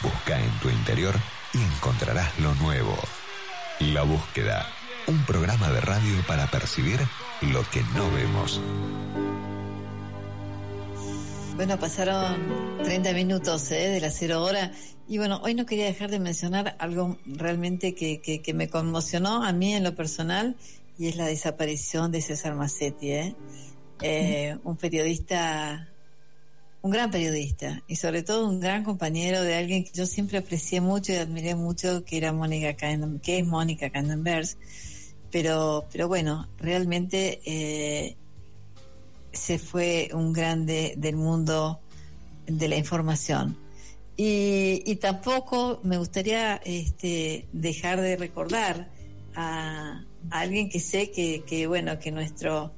[0.00, 1.14] Busca en tu interior
[1.52, 2.96] y encontrarás lo nuevo.
[3.80, 4.66] La búsqueda,
[5.06, 7.00] un programa de radio para percibir
[7.42, 8.62] lo que no vemos.
[11.56, 13.88] Bueno, pasaron 30 minutos ¿eh?
[13.90, 14.72] de la cero hora
[15.06, 19.44] y bueno, hoy no quería dejar de mencionar algo realmente que, que, que me conmocionó
[19.44, 20.56] a mí en lo personal
[20.98, 23.36] y es la desaparición de César Massetti, ¿eh?
[24.02, 25.88] Eh, un periodista,
[26.82, 30.80] un gran periodista y sobre todo un gran compañero de alguien que yo siempre aprecié
[30.80, 34.56] mucho y admiré mucho, que era Mónica que es Mónica Candenbergs,
[35.30, 38.16] pero, pero bueno, realmente eh,
[39.32, 41.80] se fue un grande del mundo
[42.46, 43.56] de la información.
[44.16, 48.90] Y, y tampoco me gustaría este, dejar de recordar
[49.34, 52.72] a, a alguien que sé que, que, bueno, que nuestro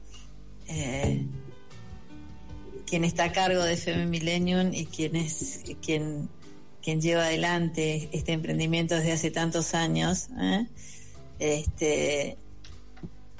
[0.72, 1.26] eh,
[2.86, 6.28] quien está a cargo de FM Millennium y quien es quien,
[6.82, 10.66] quien lleva adelante este emprendimiento desde hace tantos años, ¿eh?
[11.38, 12.36] este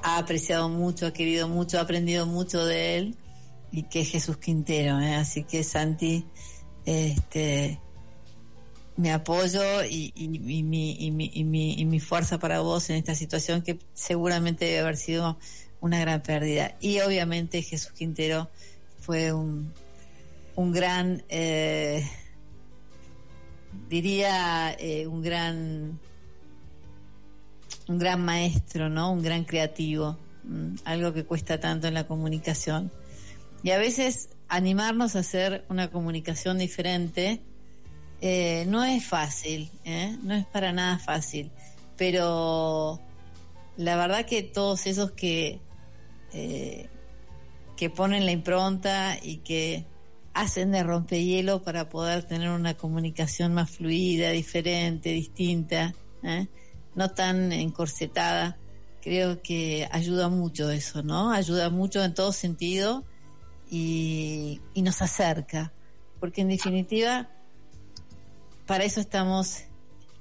[0.03, 3.17] ha apreciado mucho, ha querido mucho, ha aprendido mucho de él
[3.71, 5.15] y que es Jesús Quintero, ¿eh?
[5.15, 6.25] así que Santi,
[6.85, 7.79] este
[8.97, 10.25] me apoyo y, y-
[10.59, 14.81] y mi, mi, mi, y mi fuerza para vos en esta situación que seguramente debe
[14.81, 15.39] haber sido
[15.83, 16.77] una gran pérdida.
[16.81, 18.49] Y obviamente Jesús Quintero
[19.01, 19.73] fue un,
[20.55, 22.09] un gran, eh,
[23.89, 25.99] diría, eh, un gran,
[27.89, 29.13] un gran maestro, ¿no?
[29.13, 30.17] Un gran creativo.
[30.45, 32.91] mm, algo que cuesta tanto en la comunicación.
[33.65, 37.41] Y a veces animarnos a hacer una comunicación diferente
[38.21, 39.71] eh, no es fácil,
[40.23, 41.51] no es para nada fácil,
[41.97, 43.01] pero
[43.77, 45.61] la verdad que todos esos que,
[46.33, 46.89] eh,
[47.77, 49.87] que ponen la impronta y que
[50.35, 56.47] hacen de rompehielo para poder tener una comunicación más fluida, diferente, distinta, ¿eh?
[56.95, 58.59] no tan encorsetada,
[59.03, 61.33] creo que ayuda mucho eso, ¿no?
[61.33, 63.05] Ayuda mucho en todo sentido
[63.71, 65.73] y, nos acerca,
[66.21, 67.31] porque en definitiva
[68.67, 69.65] para eso estamos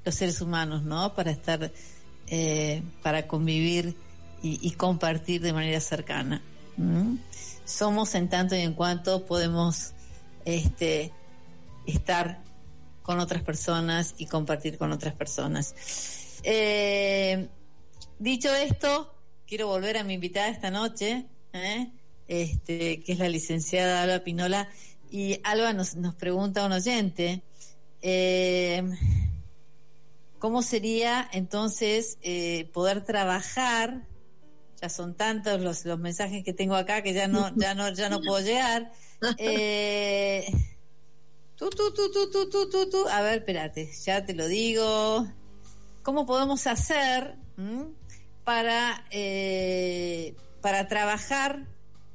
[0.03, 1.13] los seres humanos, ¿no?
[1.13, 1.71] Para estar,
[2.27, 3.95] eh, para convivir
[4.43, 6.41] y, compartir de manera cercana.
[7.65, 9.93] Somos en tanto y en cuanto podemos
[10.45, 11.11] este,
[11.85, 12.41] estar
[13.01, 15.75] con otras personas y compartir con otras personas.
[16.43, 17.49] Eh,
[18.19, 19.13] dicho esto,
[19.45, 21.91] quiero volver a mi invitada esta noche, ¿eh?
[22.27, 24.69] este, que es la licenciada Alba Pinola.
[25.09, 27.43] Y Alba nos, pregunta un oyente,
[28.01, 28.83] eh,
[30.39, 32.17] ¿cómo sería entonces
[32.71, 34.07] poder trabajar?
[34.81, 38.09] Ya son tantos los, los mensajes que tengo acá que ya no, ya no, ya
[38.09, 38.91] no puedo llegar.
[41.61, 43.07] Tú, tú, tú, tú, tú, tú, tú.
[43.07, 45.27] A ver, espérate, ya te lo digo.
[46.01, 47.83] ¿Cómo podemos hacer mm,
[48.43, 51.67] para, eh, para trabajar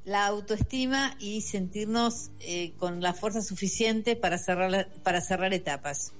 [0.04, 6.12] la autoestima y sentirnos eh, con la fuerza suficiente para cerrar, para cerrar etapas?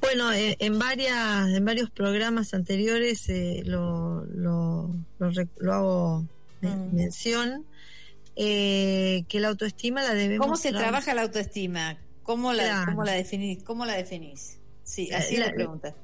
[0.00, 6.26] Bueno, eh, en varias, en varios programas anteriores eh, lo, lo, lo, lo hago
[6.62, 6.94] Mm.
[6.94, 7.64] mención
[8.36, 11.98] eh, que la autoestima la debemos ¿Cómo se tra- trabaja la autoestima?
[12.22, 12.92] ¿Cómo la, Claro.
[12.92, 13.62] cómo la definís?
[13.64, 14.58] ¿Cómo la definís?
[14.82, 15.94] Sí, así es La- la pregunta.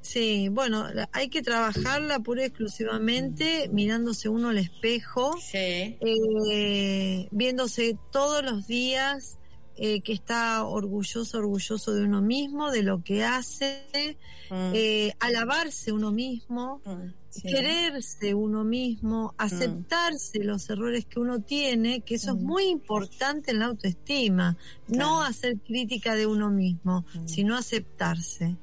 [0.00, 5.98] Sí, bueno, hay que trabajarla pura y exclusivamente mirándose uno al espejo, Sí.
[6.00, 9.36] eh, viéndose todos los días
[9.78, 14.16] eh, que está orgulloso, orgulloso de uno mismo, de lo que hace,
[14.50, 17.42] Mm, eh, alabarse uno mismo, mm, sí.
[17.48, 22.46] quererse uno mismo, aceptarse los errores que uno tiene, que eso es Mm.
[22.46, 24.56] muy importante en la autoestima,
[24.88, 27.28] no hacer crítica de uno mismo, Mm.
[27.28, 28.56] sino aceptarse.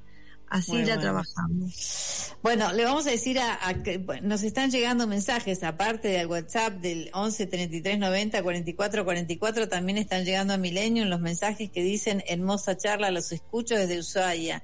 [0.48, 1.02] Así Muy la bueno.
[1.02, 2.34] trabajamos.
[2.44, 6.74] Bueno, le vamos a decir a, a que nos están llegando mensajes, aparte del WhatsApp
[6.76, 12.24] del 11 33 90 44 44, también están llegando a Millennium los mensajes que dicen
[12.28, 14.64] hermosa charla, los escucho desde Ushuaia.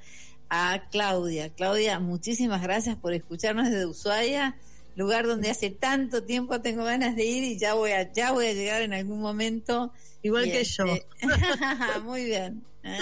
[0.54, 4.58] A Claudia, Claudia, muchísimas gracias por escucharnos desde Ushuaia,
[4.98, 8.48] lugar donde hace tanto tiempo tengo ganas de ir y ya voy a, ya voy
[8.48, 9.92] a llegar en algún momento.
[10.22, 10.84] Igual Y que este-
[11.22, 12.02] yo.
[12.04, 12.64] Muy bien.
[12.84, 12.98] ¿eh?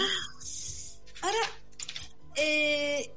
[1.22, 1.38] Ahora,
[2.36, 3.12] eh,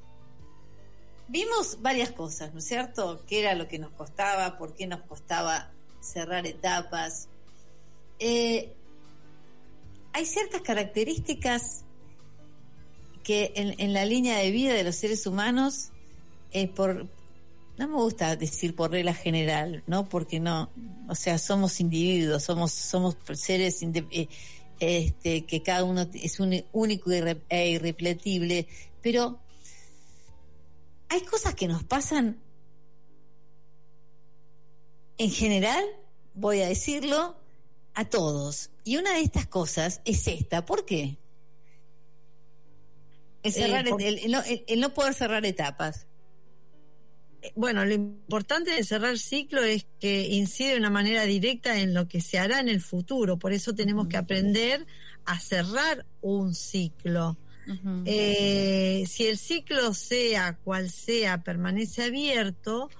[1.28, 3.24] vimos varias cosas, ¿no es cierto?
[3.26, 4.58] ¿Qué era lo que nos costaba?
[4.58, 5.70] ¿Por qué nos costaba
[6.00, 7.28] cerrar etapas?
[8.18, 8.72] Eh,
[10.12, 11.84] hay ciertas características
[13.22, 15.90] que en, la línea de vida de los seres humanos,
[16.50, 17.06] eh, por
[17.78, 20.08] no me gusta decir por regla general, ¿no?
[20.08, 20.70] Porque no,
[21.08, 24.28] o sea, somos individuos, somos somos seres eh,
[24.78, 26.38] este, que cada uno es
[26.72, 28.66] único e irrepetible,
[29.02, 29.40] pero
[31.08, 32.40] hay cosas que nos pasan
[35.18, 35.84] en general,
[36.34, 37.36] voy a decirlo,
[37.94, 38.70] a todos.
[38.84, 40.64] Y una de estas cosas es esta.
[40.64, 41.18] ¿Por qué?
[43.42, 46.06] El, cerrar, Eh, por- el- el no- el- el no poder cerrar etapas.
[47.42, 51.92] Eh, Bueno, lo importante de cerrar ciclo es que incide de una manera directa en
[51.92, 53.38] lo que se hará en el futuro.
[53.38, 54.86] Por eso tenemos que aprender
[55.24, 57.36] a cerrar un ciclo.
[58.04, 62.90] Eh, si el ciclo sea cual sea, permanece abierto,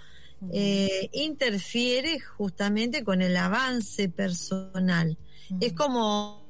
[0.53, 5.17] eh, interfiere justamente con el avance personal.
[5.61, 6.47] Es como,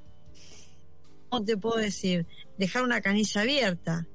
[1.28, 2.26] ¿cómo te puedo decir?
[2.58, 4.06] Dejar una canilla abierta.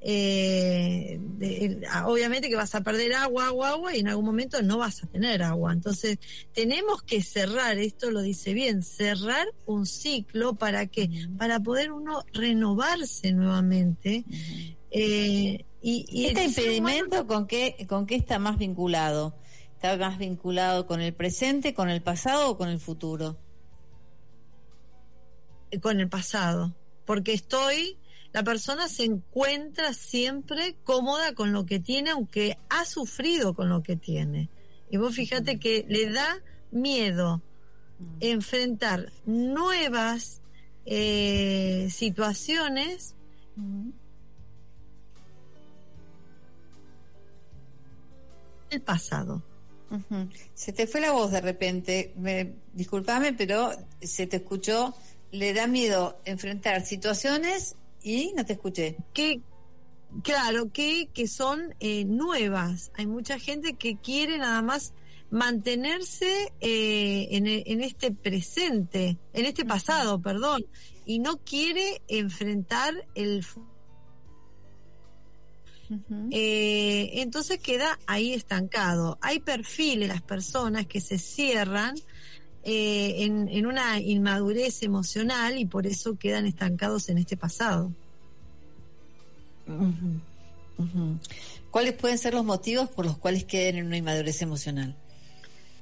[0.00, 4.62] Eh, de- ah, obviamente que vas a perder agua, agua, agua y en algún momento
[4.62, 5.72] no vas a tener agua.
[5.72, 6.18] Entonces,
[6.52, 12.24] tenemos que cerrar, esto lo dice bien, cerrar un ciclo para que, para poder uno
[12.32, 14.24] renovarse nuevamente.
[14.90, 19.36] Eh, y, y ¿Este humano- impedimento con qué, con qué está más vinculado?
[19.74, 23.36] ¿Está más vinculado con el presente, con el pasado o con el futuro?
[25.82, 26.74] con el pasado,
[27.04, 27.98] porque estoy,
[28.32, 33.82] la persona se encuentra siempre cómoda con lo que tiene, aunque ha sufrido con lo
[33.82, 34.50] que tiene.
[34.90, 37.42] Y vos fíjate que le da miedo
[38.20, 40.40] enfrentar nuevas
[40.84, 43.14] eh, situaciones
[48.70, 49.42] del pasado.
[49.90, 50.28] Ujú.
[50.54, 52.12] Se te fue la voz de repente.
[52.16, 54.94] Me, disculpame, pero se te escuchó.
[55.30, 58.96] Le da miedo enfrentar situaciones y no te escuché.
[59.12, 59.40] que
[60.22, 62.90] claro que, que son eh, nuevas.
[62.94, 64.94] Hay mucha gente que quiere nada más
[65.30, 70.64] mantenerse eh, en, en este presente en este pasado perdón
[71.04, 73.44] y no quiere enfrentar el
[76.30, 79.18] eh, entonces queda ahí estancado.
[79.20, 81.94] Hay perfiles las personas que se cierran
[82.64, 87.92] eh, en, en una inmadurez emocional y por eso quedan estancados en este pasado.
[91.70, 94.96] ¿Cuáles pueden ser los motivos por los cuales queden en una inmadurez emocional?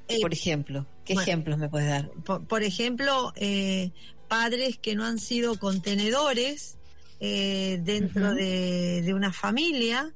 [0.09, 1.23] Eh, por ejemplo, ¿qué bueno.
[1.23, 2.11] ejemplos me puedes dar?
[2.25, 3.91] por, por ejemplo, eh,
[4.29, 6.77] padres que no han sido contenedores
[7.21, 10.13] eh, dentro de, de una familia.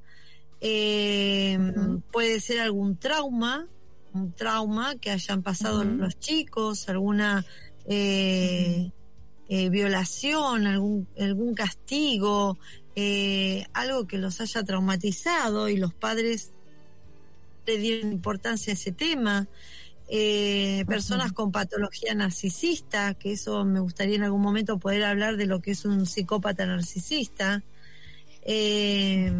[0.59, 3.67] Puede ser algún trauma,
[4.13, 7.45] un trauma que hayan pasado los chicos, alguna
[7.85, 8.91] eh,
[9.49, 12.57] eh, violación, algún, algún castigo,
[12.95, 16.51] eh, algo que los haya traumatizado y los padres
[17.65, 19.47] le dieron importancia a ese tema.
[20.13, 25.45] Eh, personas con patología narcisista, que eso me gustaría en algún momento poder hablar de
[25.45, 27.63] lo que es un psicópata narcisista.
[28.43, 29.31] Eh.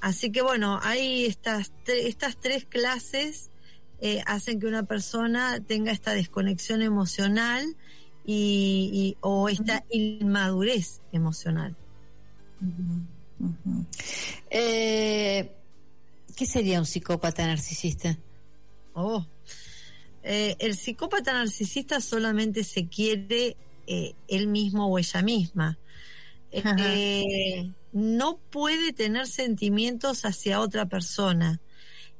[0.00, 3.50] Así que bueno, hay estas, tre- estas tres clases
[4.00, 7.76] eh, hacen que una persona tenga esta desconexión emocional
[8.24, 11.76] y, y- o esta inmadurez emocional.
[14.50, 15.50] Eh,
[16.36, 18.16] ¿Qué sería un psicópata narcisista?
[18.94, 19.26] Oh.
[20.22, 25.78] Eh, el psicópata narcisista solamente se quiere eh, él mismo o ella misma.
[26.52, 31.60] Eh, no puede tener sentimientos hacia otra persona.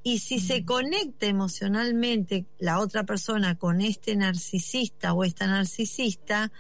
[0.03, 6.51] Y si se conecta emocionalmente la otra persona con este narcisista o esta narcisista,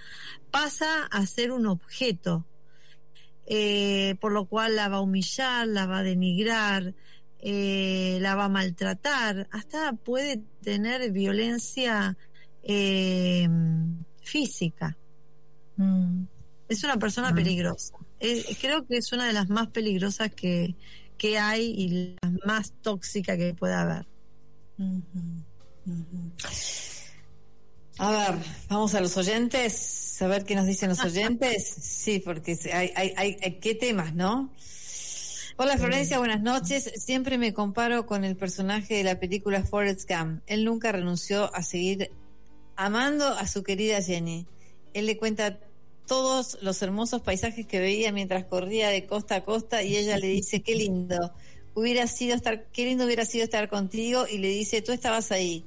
[0.50, 2.44] pasa a ser un objeto,
[3.46, 6.94] eh, por lo cual la va a humillar, la va a denigrar,
[7.38, 12.16] eh, la va a maltratar, hasta puede tener violencia
[12.62, 13.48] eh,
[14.20, 14.98] física.
[16.68, 17.34] Es una persona Mm.
[17.34, 17.94] peligrosa.
[18.60, 20.74] Creo que es una de las más peligrosas que,
[21.20, 21.88] que hay y
[22.22, 24.06] la más tóxica que pueda haber.
[27.98, 31.74] A ver, vamos a los oyentes, a ver qué nos dicen los oyentes.
[32.00, 34.50] Sí, porque hay, hay, hay, hay- qué temas, ¿no?
[35.58, 36.90] Hola Florencia, buenas noches.
[36.96, 40.42] Siempre me comparo con el personaje de la película Forrest Gump.
[40.46, 42.10] Él nunca renunció a seguir
[42.76, 44.46] amando a su querida Jenny.
[44.94, 45.58] Él le cuenta
[46.10, 50.26] todos los hermosos paisajes que veía mientras corría de costa a costa y ella le
[50.26, 51.32] dice, qué lindo,
[51.74, 55.64] hubiera sido estar, qué lindo hubiera sido estar contigo y le dice, tú estabas ahí.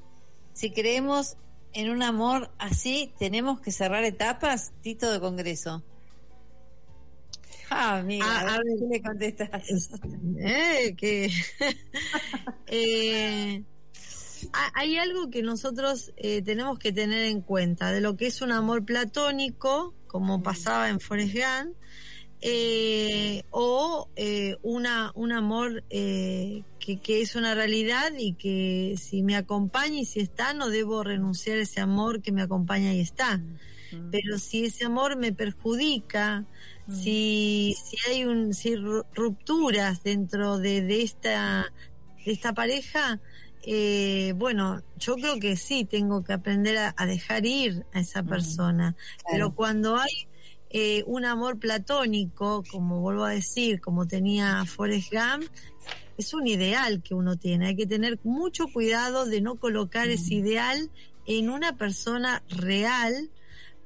[0.51, 1.37] Si creemos
[1.71, 5.81] en un amor así, tenemos que cerrar etapas, Tito de Congreso.
[7.69, 8.65] Ah, amiga, Ah, a ver.
[8.79, 9.49] ¿qué le contestas?
[10.39, 11.31] Eh, que
[12.67, 13.63] Eh,
[14.73, 18.51] hay algo que nosotros eh, tenemos que tener en cuenta de lo que es un
[18.51, 21.75] amor platónico, como pasaba en Forrest Gump,
[22.45, 29.23] eh, o eh, una, un amor eh, que, que es una realidad y que si
[29.23, 32.99] me acompaña y si está, no debo renunciar a ese amor que me acompaña y
[32.99, 33.41] está.
[34.11, 36.45] Pero si ese amor me perjudica,
[36.89, 41.71] si, si hay un, si rupturas dentro de, de esta
[42.25, 43.19] de esta pareja,
[43.65, 48.23] eh, bueno, yo creo que sí tengo que aprender a, a dejar ir a esa
[48.23, 48.95] persona.
[49.31, 50.27] Pero cuando hay
[50.75, 55.47] eh, un amor platónico, como vuelvo a decir, como tenía Forrest Gump,
[56.17, 57.67] es un ideal que uno tiene.
[57.67, 60.89] Hay que tener mucho cuidado de no colocar ese ideal
[61.27, 63.29] en una persona real,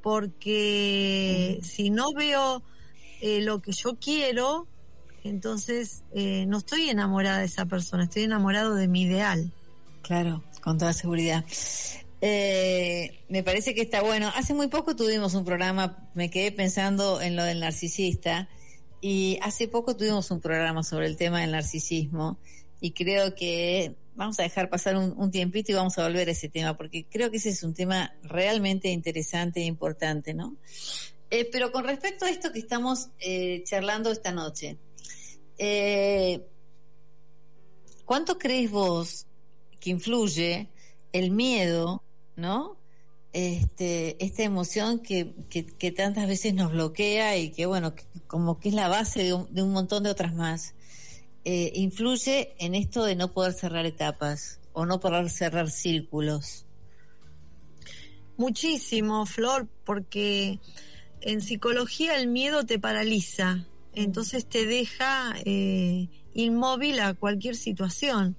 [0.02, 2.64] porque si no veo
[3.20, 4.66] eh, lo que yo quiero,
[5.26, 9.52] entonces eh, no estoy enamorada de esa persona, estoy enamorado de mi ideal.
[10.08, 11.44] Claro, con toda seguridad.
[12.22, 14.32] Eh, me parece que está bueno.
[14.34, 18.48] Hace muy poco tuvimos un programa, me quedé pensando en lo del narcisista,
[19.02, 22.40] y hace poco tuvimos un programa sobre el tema del narcisismo,
[22.80, 26.48] y creo que vamos a dejar pasar un, tiempito y vamos a volver a ese
[26.48, 30.56] tema, porque creo que ese es un tema realmente interesante e importante, ¿no?
[31.30, 34.78] Eh, pero con respecto a esto que estamos eh, charlando esta noche,
[38.06, 39.27] ¿cuánto crees vos
[39.88, 40.68] que influye
[41.14, 42.04] el miedo,
[42.36, 42.76] ¿no?
[43.32, 48.60] Este, esta emoción que, que, que tantas veces nos bloquea y que, bueno, que- como
[48.60, 50.76] que es la base de un, de un montón de otras más,
[51.46, 56.66] eh, influye en esto de no poder cerrar etapas o no poder cerrar círculos.
[58.36, 60.60] Muchísimo, Flor, porque
[61.22, 68.36] en psicología el miedo te paraliza, entonces te deja eh, inmóvil a cualquier situación.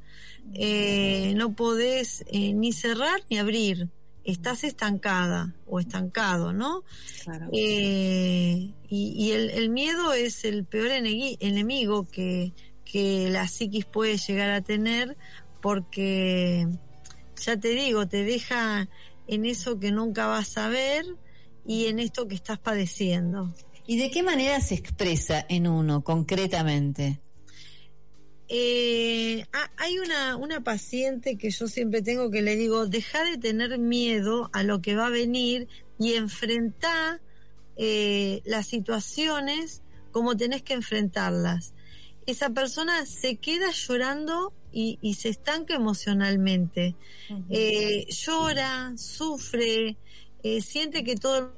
[0.54, 3.88] Eh, no podés eh, ni cerrar ni abrir,
[4.24, 6.84] estás estancada o estancado, ¿no?
[7.22, 7.48] Claro.
[7.52, 12.52] Eh, y y el, el miedo es el peor enemigo que,
[12.84, 15.16] que la psiquis puede llegar a tener
[15.60, 16.66] porque,
[17.40, 18.88] ya te digo, te deja
[19.26, 21.04] en eso que nunca vas a ver
[21.66, 23.52] y en esto que estás padeciendo.
[23.86, 27.20] ¿Y de qué manera se expresa en uno concretamente?
[28.48, 33.36] Eh, ha- hay una, una paciente que yo siempre tengo que le digo, deja de
[33.38, 35.68] tener miedo a lo que va a venir
[35.98, 37.20] y enfrentá
[37.76, 39.82] eh, las situaciones
[40.12, 41.74] como tenés que enfrentarlas.
[42.26, 46.94] Esa persona se queda llorando y, y se estanca emocionalmente.
[47.50, 49.96] Eh, llora, sufre,
[50.42, 51.52] eh, siente que todo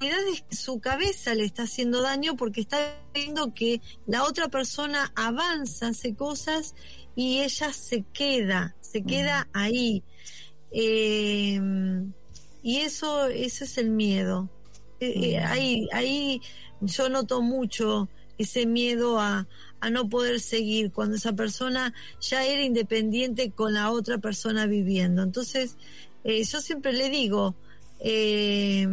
[0.00, 4.48] realidad es que su cabeza le está haciendo daño porque está viendo que la otra
[4.48, 6.74] persona avanza, hace cosas
[7.14, 10.02] y ella se queda, se queda ahí.
[10.72, 11.60] Eh,
[12.62, 14.48] y eso, eso es el miedo.
[15.00, 16.40] Eh, eh, ahí, ahí
[16.80, 19.46] yo noto mucho ese miedo a,
[19.80, 25.22] a no poder seguir cuando esa persona ya era independiente con la otra persona viviendo.
[25.22, 25.76] Entonces,
[26.24, 27.54] yo siempre le digo,
[28.00, 28.86] eh,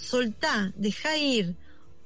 [0.00, 1.56] soltá, deja ir.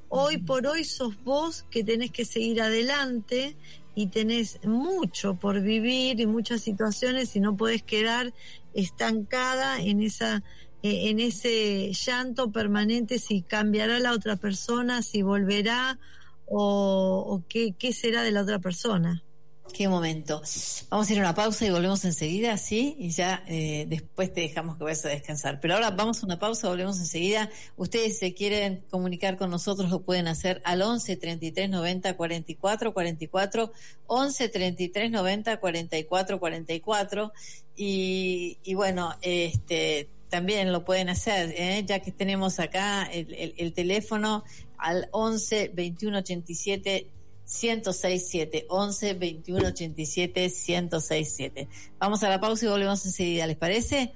[0.09, 3.57] Hoy por hoy sos vos que tenés que seguir adelante
[3.95, 8.33] y tenés mucho por vivir y muchas situaciones y no podés quedar
[8.75, 10.43] estancada en esa
[10.83, 15.99] eh, en ese llanto permanente si cambiará la otra persona, si volverá
[16.47, 19.25] o, o qué, qué será de la otra persona.
[19.73, 20.41] Qué momento.
[20.89, 22.95] Vamos a ir a una pausa y volvemos enseguida, ¿sí?
[22.99, 25.59] Y ya eh, después te dejamos que vayas a descansar.
[25.61, 27.51] Pero ahora vamos a una pausa, volvemos enseguida.
[27.77, 33.73] Ustedes se quieren comunicar con nosotros, lo pueden hacer al 11 33 90 44 44,
[34.07, 37.33] 11 33 90 44 44.
[37.77, 41.83] Y, y bueno, este también lo pueden hacer, ¿eh?
[41.87, 44.45] ya que tenemos acá el, el- el teléfono
[44.79, 47.09] al 11 21 87
[47.47, 51.69] 1067 11 21 87 1067.
[51.99, 54.13] Vamos a la pausa y volvemos enseguida, ¿les parece?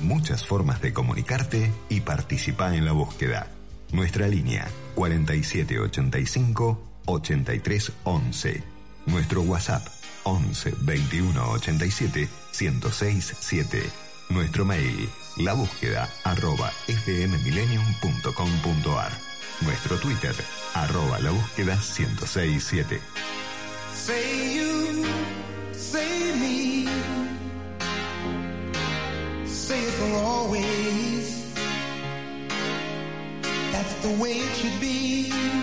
[0.00, 3.48] Muchas formas de comunicarte y participar en la búsqueda.
[3.92, 8.62] Nuestra línea 4785 8311.
[9.06, 9.86] Nuestro WhatsApp
[10.24, 12.28] 11 21 87
[12.58, 13.82] 1067.
[14.30, 19.29] Nuestro mail la búsqueda arroba fmmillenium.com.ar.
[19.62, 20.34] Nuestro Twitter
[20.74, 23.00] arroba la búsqueda 1067.
[23.94, 25.04] Say you,
[25.72, 26.86] say me,
[29.46, 31.54] say it for always.
[33.72, 35.59] That's the way it should be.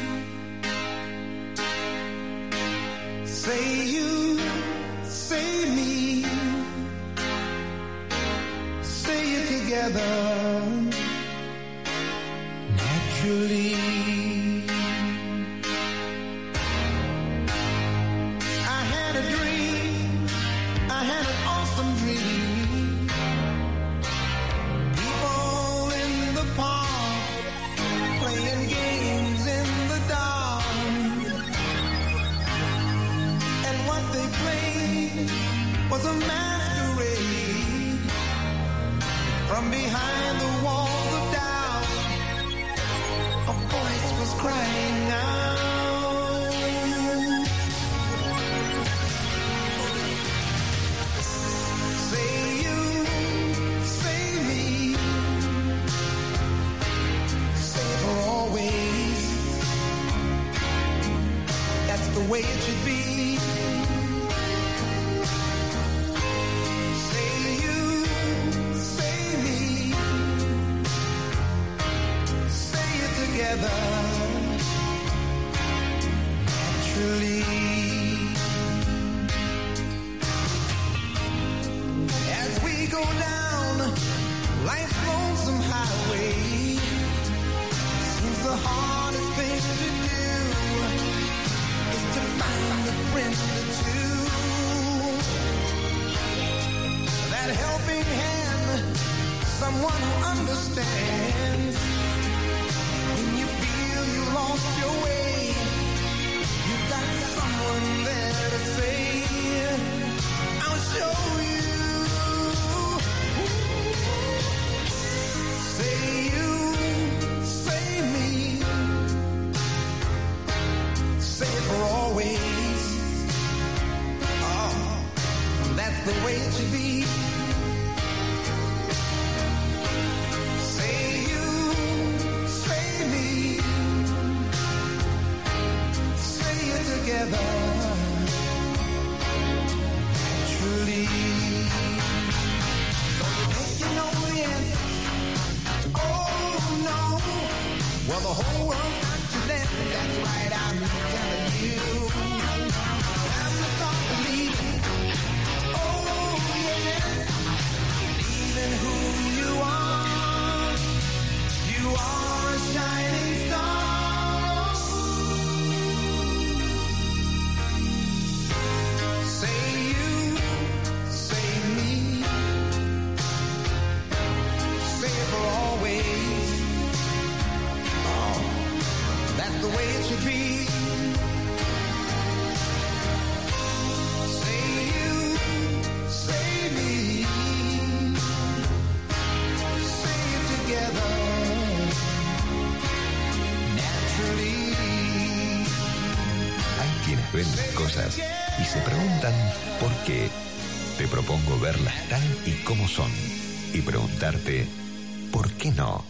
[205.32, 206.04] Por qué no.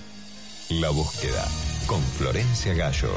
[0.69, 1.45] La búsqueda
[1.87, 3.09] con Florencia Gallo.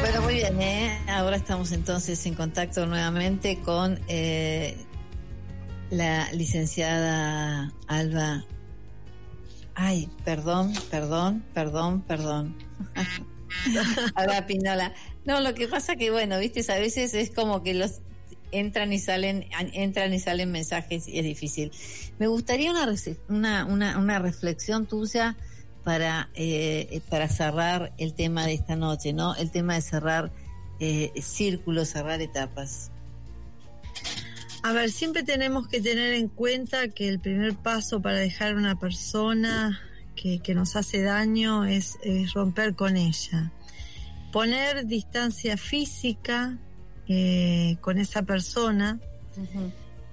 [0.00, 0.98] Bueno, muy bien, ¿eh?
[1.08, 4.78] Ahora estamos entonces en contacto nuevamente con eh,
[5.90, 8.44] la licenciada Alba.
[9.78, 12.56] Ay, perdón, perdón, perdón, perdón.
[14.14, 14.94] Alba Pinola.
[15.26, 18.00] No, lo que pasa que, bueno, viste, a veces es como que los
[18.52, 21.72] entran y salen, entran y salen mensajes y es difícil.
[22.18, 22.86] Me gustaría una,
[23.28, 25.36] una, una, una reflexión tuya
[25.84, 29.34] para, eh, para cerrar el tema de esta noche, ¿no?
[29.34, 30.32] El tema de cerrar
[30.80, 32.92] eh, círculos, cerrar etapas.
[34.66, 38.56] A ver, siempre tenemos que tener en cuenta que el primer paso para dejar a
[38.56, 39.80] una persona
[40.16, 43.52] que, que nos hace daño es, es romper con ella.
[44.32, 46.58] Poner distancia física
[47.06, 48.98] eh, con esa persona,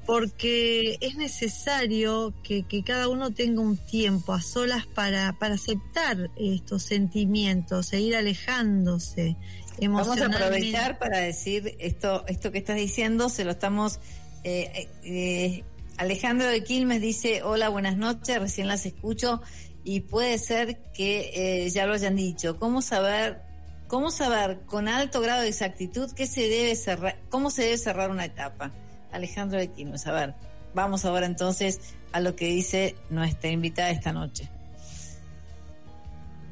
[0.06, 6.30] porque es necesario que, que cada uno tenga un tiempo a solas para, para aceptar
[6.38, 9.36] estos sentimientos e ir alejándose
[9.82, 13.99] Vamos a aprovechar para decir esto, esto que estás diciendo, se lo estamos.
[14.43, 15.63] Eh, eh,
[15.97, 19.41] Alejandro de Quilmes dice: Hola, buenas noches, recién las escucho
[19.83, 22.57] y puede ser que eh, ya lo hayan dicho.
[22.59, 23.41] ¿Cómo saber,
[23.87, 28.09] cómo saber con alto grado de exactitud qué se debe cerrar, cómo se debe cerrar
[28.09, 28.71] una etapa?
[29.11, 30.33] Alejandro de Quilmes, a ver,
[30.73, 31.79] vamos ahora entonces
[32.11, 34.49] a lo que dice nuestra invitada esta noche.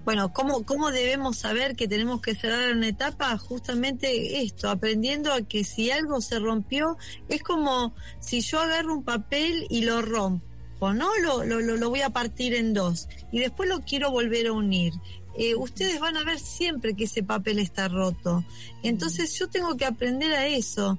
[0.03, 3.37] Bueno, ¿cómo, ¿cómo debemos saber que tenemos que cerrar una etapa?
[3.37, 6.97] Justamente esto, aprendiendo a que si algo se rompió,
[7.29, 11.09] es como si yo agarro un papel y lo rompo, ¿no?
[11.21, 14.93] Lo, lo, lo- voy a partir en dos y después lo quiero volver a unir.
[15.37, 18.43] Eh, ustedes van a ver siempre que ese papel está roto.
[18.83, 20.97] Entonces yo tengo que aprender a eso,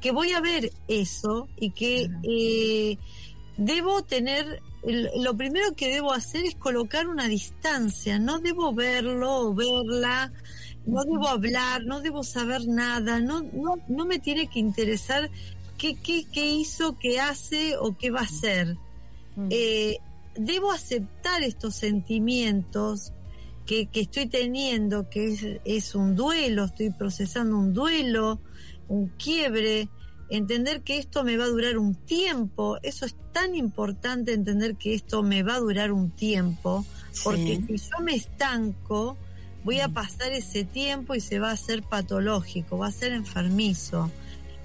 [0.00, 2.96] que voy a ver eso y que eh,
[3.56, 9.54] debo tener, lo primero que debo hacer es colocar una distancia, no debo verlo o
[9.54, 10.32] verla,
[10.86, 15.30] no debo hablar, no debo saber nada, no, no, no me tiene que interesar
[15.78, 18.76] qué, qué, qué hizo, qué hace o qué va a hacer.
[19.50, 19.96] Eh,
[20.36, 23.12] debo aceptar estos sentimientos
[23.66, 28.38] que, que estoy teniendo, que es, es un duelo, estoy procesando un duelo,
[28.88, 29.88] un quiebre,
[30.36, 34.94] entender que esto me va a durar un tiempo, eso es tan importante entender que
[34.94, 36.84] esto me va a durar un tiempo,
[37.22, 37.78] porque Sí.
[37.78, 39.16] si yo me estanco,
[39.64, 44.10] voy a pasar ese tiempo y se va a hacer patológico, va a ser enfermizo.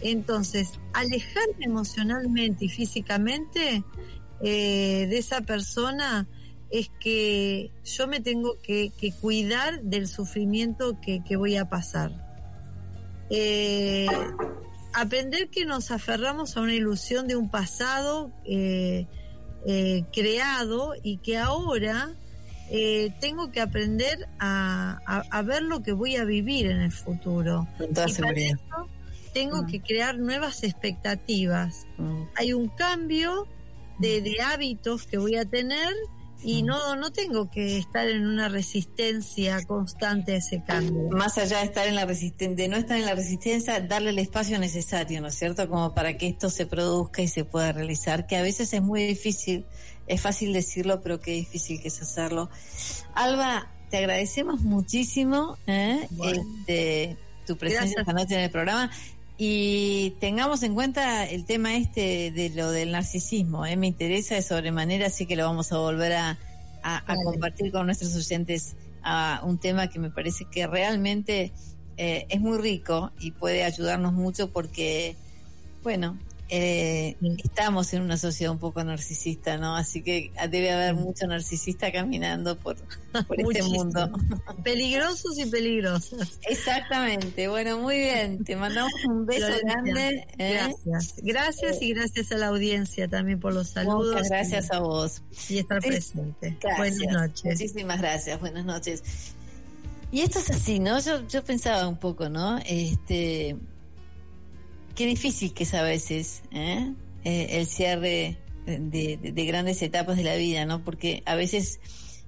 [0.01, 3.83] Entonces, alejarme emocionalmente y físicamente
[4.41, 6.27] eh, de esa persona
[6.69, 12.11] es que yo me tengo que, que cuidar del sufrimiento que, que voy a pasar.
[13.29, 14.07] Eh,
[14.93, 19.07] aprender que nos aferramos a una ilusión de un pasado eh,
[19.65, 22.11] eh, creado y que ahora
[22.71, 26.91] eh, tengo que aprender a, a- a ver lo que voy a vivir en el
[26.91, 27.67] futuro.
[27.77, 28.87] Con toda Y para eso
[29.33, 29.65] tengo Mm.
[29.67, 31.85] que crear nuevas expectativas.
[31.97, 32.23] Mm.
[32.35, 33.47] Hay un cambio
[33.99, 35.93] de, de hábitos que voy a tener
[36.41, 41.09] y no, no tengo que estar en una resistencia constante a ese cambio.
[41.09, 44.57] Más allá de estar en la de no estar en la resistencia, darle el espacio
[44.57, 45.67] necesario, ¿no es cierto?
[45.67, 49.03] Como para que esto se produzca y se pueda realizar, que a veces es muy
[49.03, 49.65] difícil,
[50.07, 52.49] es fácil decirlo, pero qué difícil que es hacerlo.
[53.13, 56.07] Alba, te agradecemos muchísimo ¿eh?
[56.11, 56.41] Bueno.
[56.59, 58.01] este, tu presencia Gracias.
[58.01, 58.91] esta noche en el programa.
[59.41, 63.77] Y tengamos en cuenta el tema este de lo del narcisismo, ¿eh?
[63.77, 66.37] me interesa de sobremanera, así que lo vamos a volver a,
[66.83, 67.23] a- a Dale.
[67.23, 71.53] compartir con nuestros oyentes a un tema que me parece que realmente
[71.95, 75.15] eh, es muy rico y puede ayudarnos mucho porque,
[75.83, 76.19] bueno,
[76.49, 79.75] eh, estamos en una sociedad un poco narcisista, ¿no?
[79.75, 82.75] Así que debe haber mucho narcisista caminando por,
[83.27, 84.11] por este mundo.
[84.63, 86.39] Peligrosos y peligrosas.
[86.49, 90.27] Exactamente, bueno, muy bien, te mandamos un beso Florencia, grande.
[90.39, 90.53] ¿eh?
[90.53, 91.15] Gracias.
[91.21, 94.15] Gracias y gracias a la audiencia también por los saludos.
[94.15, 95.21] Muchas gracias a vos.
[95.49, 96.57] y, estar presente.
[96.59, 96.77] Gracias.
[96.77, 97.43] Buenas noches.
[97.59, 98.39] Muchísimas gracias.
[98.39, 99.03] Buenas noches.
[100.11, 100.99] Y esto es así, ¿no?
[100.99, 102.57] Yo, yo pensaba un poco, ¿no?
[102.65, 103.55] Este,
[104.99, 106.93] qué difícil que es a veces ¿eh?
[107.23, 110.83] Eh, el cierre de, de- de grandes etapas de la vida, ¿no?
[110.83, 111.79] Porque a veces,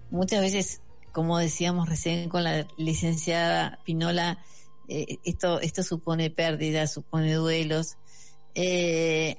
[0.09, 4.39] muchas veces, como decíamos recién con la licenciada Pinola,
[4.87, 7.97] eh, esto, esto supone pérdida, supone duelos.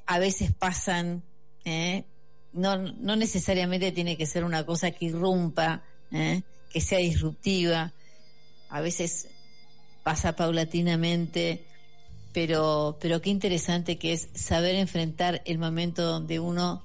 [0.06, 1.22] A veces pasan,
[2.52, 7.92] no, no necesariamente tiene que ser una cosa que irrumpa, que sea disruptiva.
[8.68, 9.28] A veces
[10.02, 11.64] pasa paulatinamente,
[12.32, 16.82] pero, pero qué interesante que es saber enfrentar el momento donde uno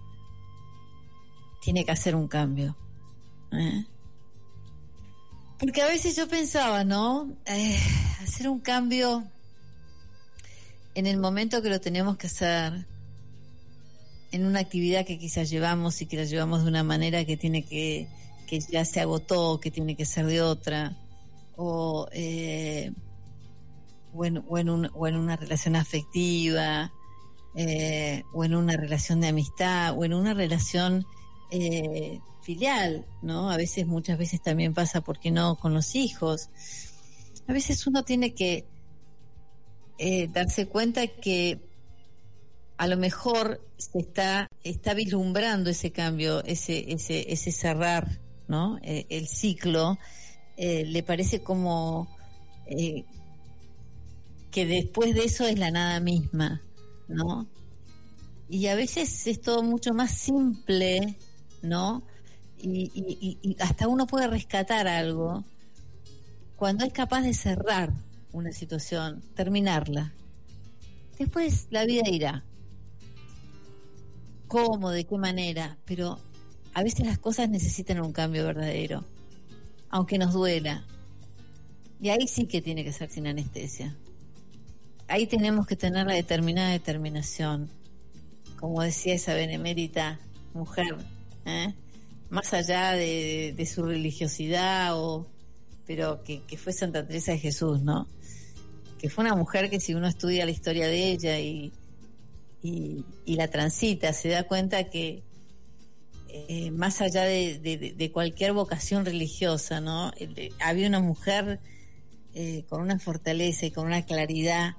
[1.62, 2.78] tiene que hacer un cambio.
[3.52, 3.86] ¿eh?
[5.60, 7.34] Porque a veces yo pensaba, ¿no?
[7.46, 7.80] Eh,
[8.22, 9.24] hacer un cambio
[10.96, 12.86] en el momento que lo tenemos que hacer,
[14.32, 17.64] en una actividad que quizás llevamos y que la llevamos de una manera que tiene
[17.64, 18.08] que,
[18.48, 20.98] que ya se agotó, que tiene que ser de otra,
[21.56, 22.92] o, eh,
[24.14, 24.38] o, en,
[24.70, 26.92] un- o en una relación afectiva,
[27.56, 31.06] eh, o en una relación de amistad, o en una relación
[31.52, 33.50] eh, filial, ¿no?
[33.50, 36.50] A veces, muchas veces también pasa, ¿por qué no?, con los hijos.
[37.48, 38.66] A veces uno tiene que
[39.98, 41.60] eh, darse cuenta que
[42.78, 48.78] a lo mejor se está, está vislumbrando ese cambio, ese, ese, ese cerrar, ¿no?
[48.84, 49.98] Eh, el ciclo,
[50.58, 52.08] eh, le parece como
[52.68, 53.04] eh,
[54.52, 56.62] que después de eso es la nada misma,
[57.08, 57.48] ¿no?
[58.50, 61.18] Y a veces es todo mucho más simple,
[61.62, 62.04] ¿no?
[62.60, 65.44] Y, hasta uno puede rescatar algo
[66.56, 67.94] cuando es capaz de cerrar
[68.32, 70.14] una situación, terminarla.
[71.20, 72.44] Después la vida irá.
[74.48, 74.92] ¿Cómo?
[74.92, 75.78] ¿De qué manera?
[75.86, 76.20] Pero
[76.74, 79.04] a veces las cosas necesitan un cambio verdadero,
[79.90, 80.86] aunque nos duela.
[82.00, 83.96] Y ahí sí que tiene que ser sin anestesia.
[85.08, 87.70] Ahí tenemos que tener la determinada determinación,
[88.60, 90.20] como decía esa benemérita
[90.54, 90.98] mujer,
[91.46, 91.74] ¿eh?
[92.30, 95.26] más allá de, su religiosidad, o,
[95.86, 98.08] pero que, fue Santa Teresa de Jesús, ¿no?
[99.00, 101.72] Que fue una mujer que si uno estudia la historia de ella y,
[102.62, 105.24] y, la transita, se da cuenta que
[106.28, 110.12] eh, más allá de, cualquier vocación religiosa, ¿no?
[110.18, 111.62] El- había una mujer
[112.34, 114.76] eh, con una fortaleza y con una claridad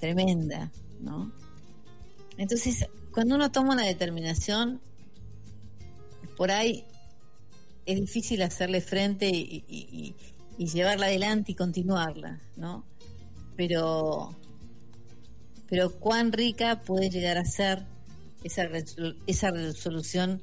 [0.00, 0.70] tremenda,
[1.00, 1.30] ¿no?
[2.38, 4.80] Entonces, cuando uno toma una determinación,
[6.36, 6.84] por ahí
[7.86, 10.14] es difícil hacerle frente y, y-
[10.58, 12.84] y- llevarla adelante y continuarla, ¿no?
[13.56, 14.34] Pero,
[15.68, 17.84] pero cuán rica puede llegar a ser
[18.44, 20.40] esa, resol- esa resolución,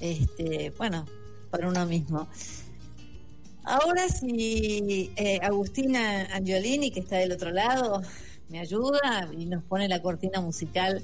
[0.00, 1.04] este, bueno,
[1.50, 2.28] para uno mismo.
[3.64, 8.02] Ahora si eh, Agustina Angiolini, que está del otro lado,
[8.48, 11.02] me ayuda y nos pone la cortina musical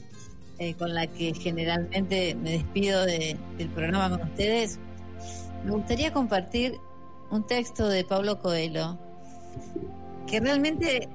[0.59, 4.78] eh, con la que generalmente me despido de- del programa con ustedes,
[5.64, 6.78] me gustaría compartir
[7.30, 8.99] un texto de Pablo Coelho
[10.26, 11.09] que realmente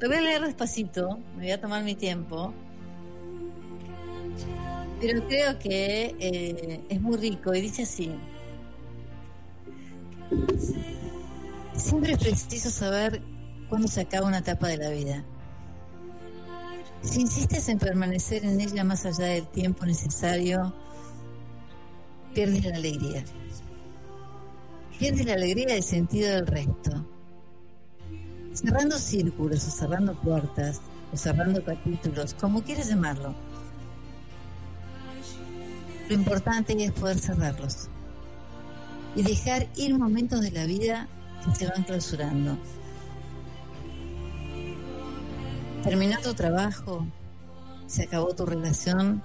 [0.00, 2.52] lo voy a leer despacito, me voy a tomar mi tiempo,
[5.00, 8.10] pero creo que eh, es muy rico y dice así.
[11.74, 13.22] Siempre es preciso saber
[13.68, 15.24] cuándo se acaba una etapa de la vida.
[17.02, 20.74] Si insistes en permanecer en ella más allá del tiempo necesario,
[22.34, 23.24] pierdes la alegría.
[24.98, 27.06] Pierdes la alegría y el sentido del resto.
[28.52, 30.80] Cerrando círculos o cerrando puertas
[31.12, 33.34] o cerrando capítulos, como quieras llamarlo.
[36.08, 37.88] Lo importante es poder cerrarlos
[39.16, 41.08] y dejar ir momentos de la vida
[41.44, 42.58] que se van clausurando.
[45.82, 47.06] Terminó tu trabajo,
[47.86, 49.22] se acabó tu relación,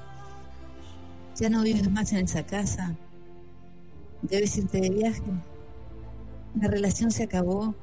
[1.35, 2.95] ya no vives más en esa casa,
[4.21, 5.21] debes irte de viaje,
[6.59, 7.75] la relación se acabó,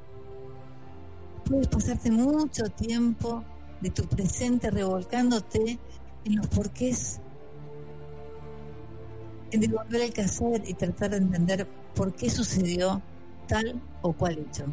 [1.45, 3.45] puedes pasarte mucho tiempo
[3.83, 5.79] de tu presente revolcándote
[6.25, 7.21] en los porqués,
[9.51, 13.03] en devolver el cassette y tratar de entender por qué sucedió
[13.47, 14.65] tal o cual hecho.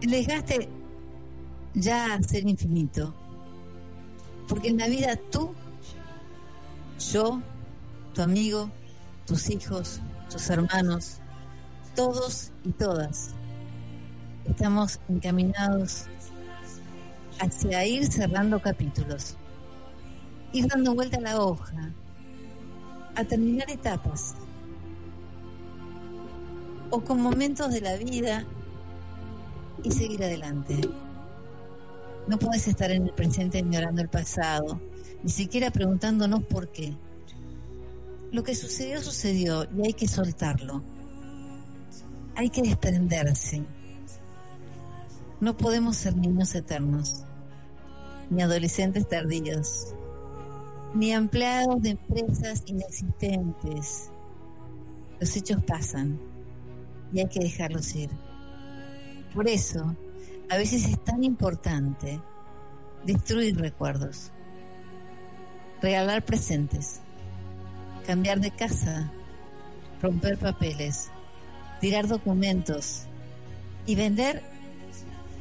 [0.00, 0.68] El desgaste
[1.74, 3.14] ya a ser infinito,
[4.48, 5.54] porque en la vida tú,
[7.12, 7.40] yo,
[8.14, 8.70] tu amigo,
[9.26, 10.00] tus hijos,
[10.30, 11.18] tus hermanos,
[11.94, 13.30] todos y todas,
[14.44, 16.06] estamos encaminados
[17.38, 19.36] hacia ir cerrando capítulos,
[20.52, 21.92] ir dando vuelta a la hoja,
[23.14, 24.34] a terminar etapas
[26.90, 28.44] o con momentos de la vida
[29.82, 30.80] y seguir adelante.
[32.30, 34.80] No puedes estar en el presente ignorando el pasado,
[35.24, 36.96] ni siquiera preguntándonos por qué.
[38.30, 40.80] Lo que sucedió, sucedió y hay que soltarlo.
[42.36, 43.64] Hay que desprenderse.
[45.40, 47.24] No podemos ser niños eternos,
[48.30, 49.92] ni adolescentes tardíos,
[50.94, 54.08] ni empleados de empresas inexistentes.
[55.18, 56.20] Los hechos pasan
[57.12, 58.10] y hay que dejarlos ir.
[59.34, 59.96] Por eso,
[60.50, 62.20] a veces es tan importante
[63.04, 64.32] destruir recuerdos,
[65.80, 67.00] regalar presentes,
[68.04, 69.12] cambiar de casa,
[70.02, 71.08] romper papeles,
[71.80, 73.04] tirar documentos
[73.86, 74.42] y vender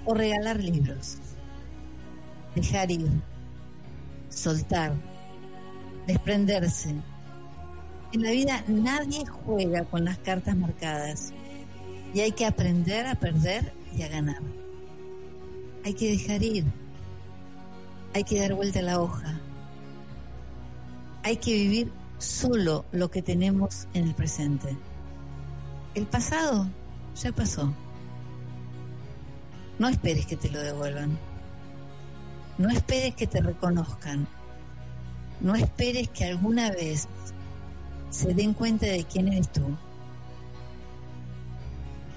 [0.05, 1.17] o regalar libros.
[2.53, 3.09] Dejar ir,
[4.29, 4.93] soltar,
[6.05, 6.95] desprenderse.
[8.11, 11.33] En la vida nadie juega con las cartas marcadas
[12.13, 14.68] y hay que aprender a perder y a ganar.
[15.85, 16.65] Hay que dejar ir,
[18.13, 19.39] hay que dar vuelta a la hoja,
[21.23, 24.77] hay que vivir solo lo que tenemos en el presente.
[25.95, 26.67] El pasado
[27.15, 27.73] ya pasó.
[29.79, 31.17] No esperes que te lo devuelvan.
[32.57, 34.27] No esperes que te reconozcan.
[35.39, 37.07] No esperes que alguna vez
[38.09, 39.63] se den cuenta de quién eres tú.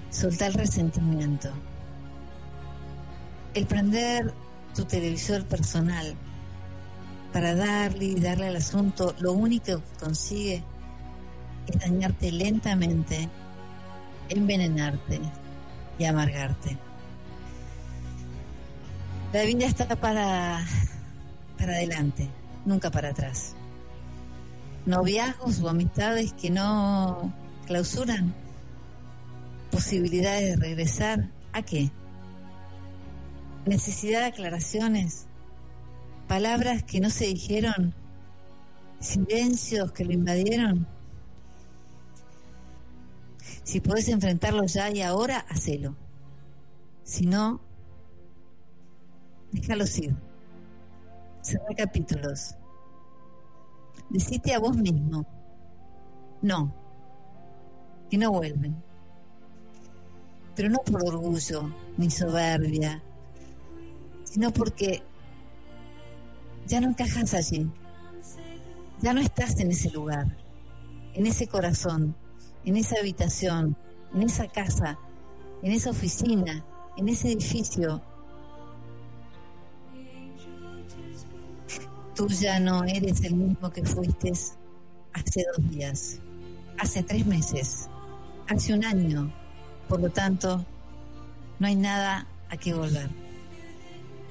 [0.09, 1.49] Soltar el resentimiento.
[3.53, 4.33] El prender
[4.73, 6.15] tu televisor personal
[7.31, 10.63] para darle y darle al asunto, lo único que consigue
[11.67, 13.29] es dañarte lentamente,
[14.29, 15.19] envenenarte
[15.97, 16.77] y amargarte.
[19.33, 20.63] La vida está para,
[21.57, 22.29] para adelante,
[22.65, 23.55] nunca para atrás.
[24.85, 27.33] Noviazgos o amistades que no
[27.65, 28.33] clausuran
[29.71, 31.29] posibilidades de regresar.
[31.51, 31.89] ¿A qué?
[33.65, 35.27] Necesidad de aclaraciones,
[36.27, 37.95] palabras que no se dijeron,
[38.99, 40.87] silencios que lo invadieron.
[43.63, 45.95] Si podés enfrentarlo ya y ahora, hacelo.
[47.03, 47.61] Si no,
[49.51, 50.15] déjalos ir.
[51.41, 52.55] Cerra capítulos.
[54.09, 55.25] Decite a vos mismo,
[56.41, 56.73] no,
[58.09, 58.75] que no vuelven.
[60.55, 63.01] Pero no por orgullo ni soberbia,
[64.33, 65.03] sino porque
[66.65, 67.69] ya no encajas allí,
[68.99, 70.25] ya no estás en ese lugar,
[71.13, 72.15] en ese corazón,
[72.65, 73.77] en esa habitación,
[74.11, 74.97] en esa casa,
[75.61, 76.65] en esa oficina,
[76.97, 78.01] en ese edificio.
[82.15, 84.31] Tú ya no eres el mismo que fuiste
[85.13, 86.19] hace dos días,
[86.79, 87.87] hace tres meses,
[88.47, 89.31] hace un año.
[89.87, 90.65] Por lo tanto,
[91.59, 93.22] no hay nada a que volver.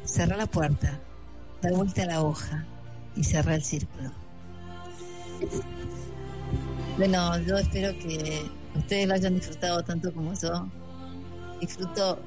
[0.04, 1.00] Cerra la puerta,
[1.60, 2.66] da vuelta a la hoja
[3.16, 4.10] y cerra el círculo.
[6.96, 8.42] Bueno, yo espero que
[8.76, 10.68] ustedes lo hayan disfrutado tanto como yo.
[11.60, 12.18] Disfruto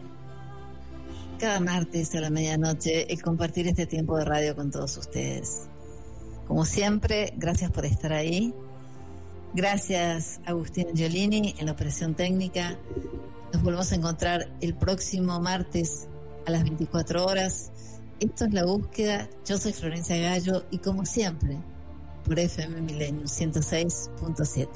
[1.38, 5.67] cada martes a la medianoche el compartir este tiempo de radio con todos ustedes.
[6.47, 8.53] Como siempre, gracias por estar ahí.
[9.53, 12.78] Gracias Agustín Giolini en la operación técnica.
[13.53, 16.07] Nos volvemos a encontrar el próximo martes
[16.45, 17.71] a las 24 horas.
[18.19, 19.29] Esto es La Búsqueda.
[19.45, 21.57] Yo soy Florencia Gallo y como siempre,
[22.23, 24.67] por FM Milenio 106.7.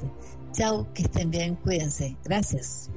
[0.52, 2.16] Chao, que estén bien, cuídense.
[2.24, 2.90] Gracias.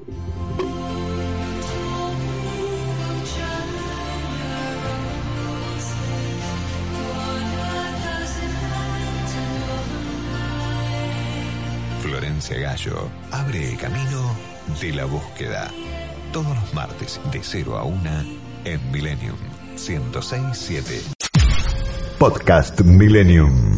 [12.01, 14.35] Florencia Gallo abre el camino
[14.81, 15.71] de la búsqueda.
[16.33, 19.37] Todos los martes de 0 a 1 en Millennium
[19.75, 21.13] 1067.
[22.17, 23.77] Podcast Millennium.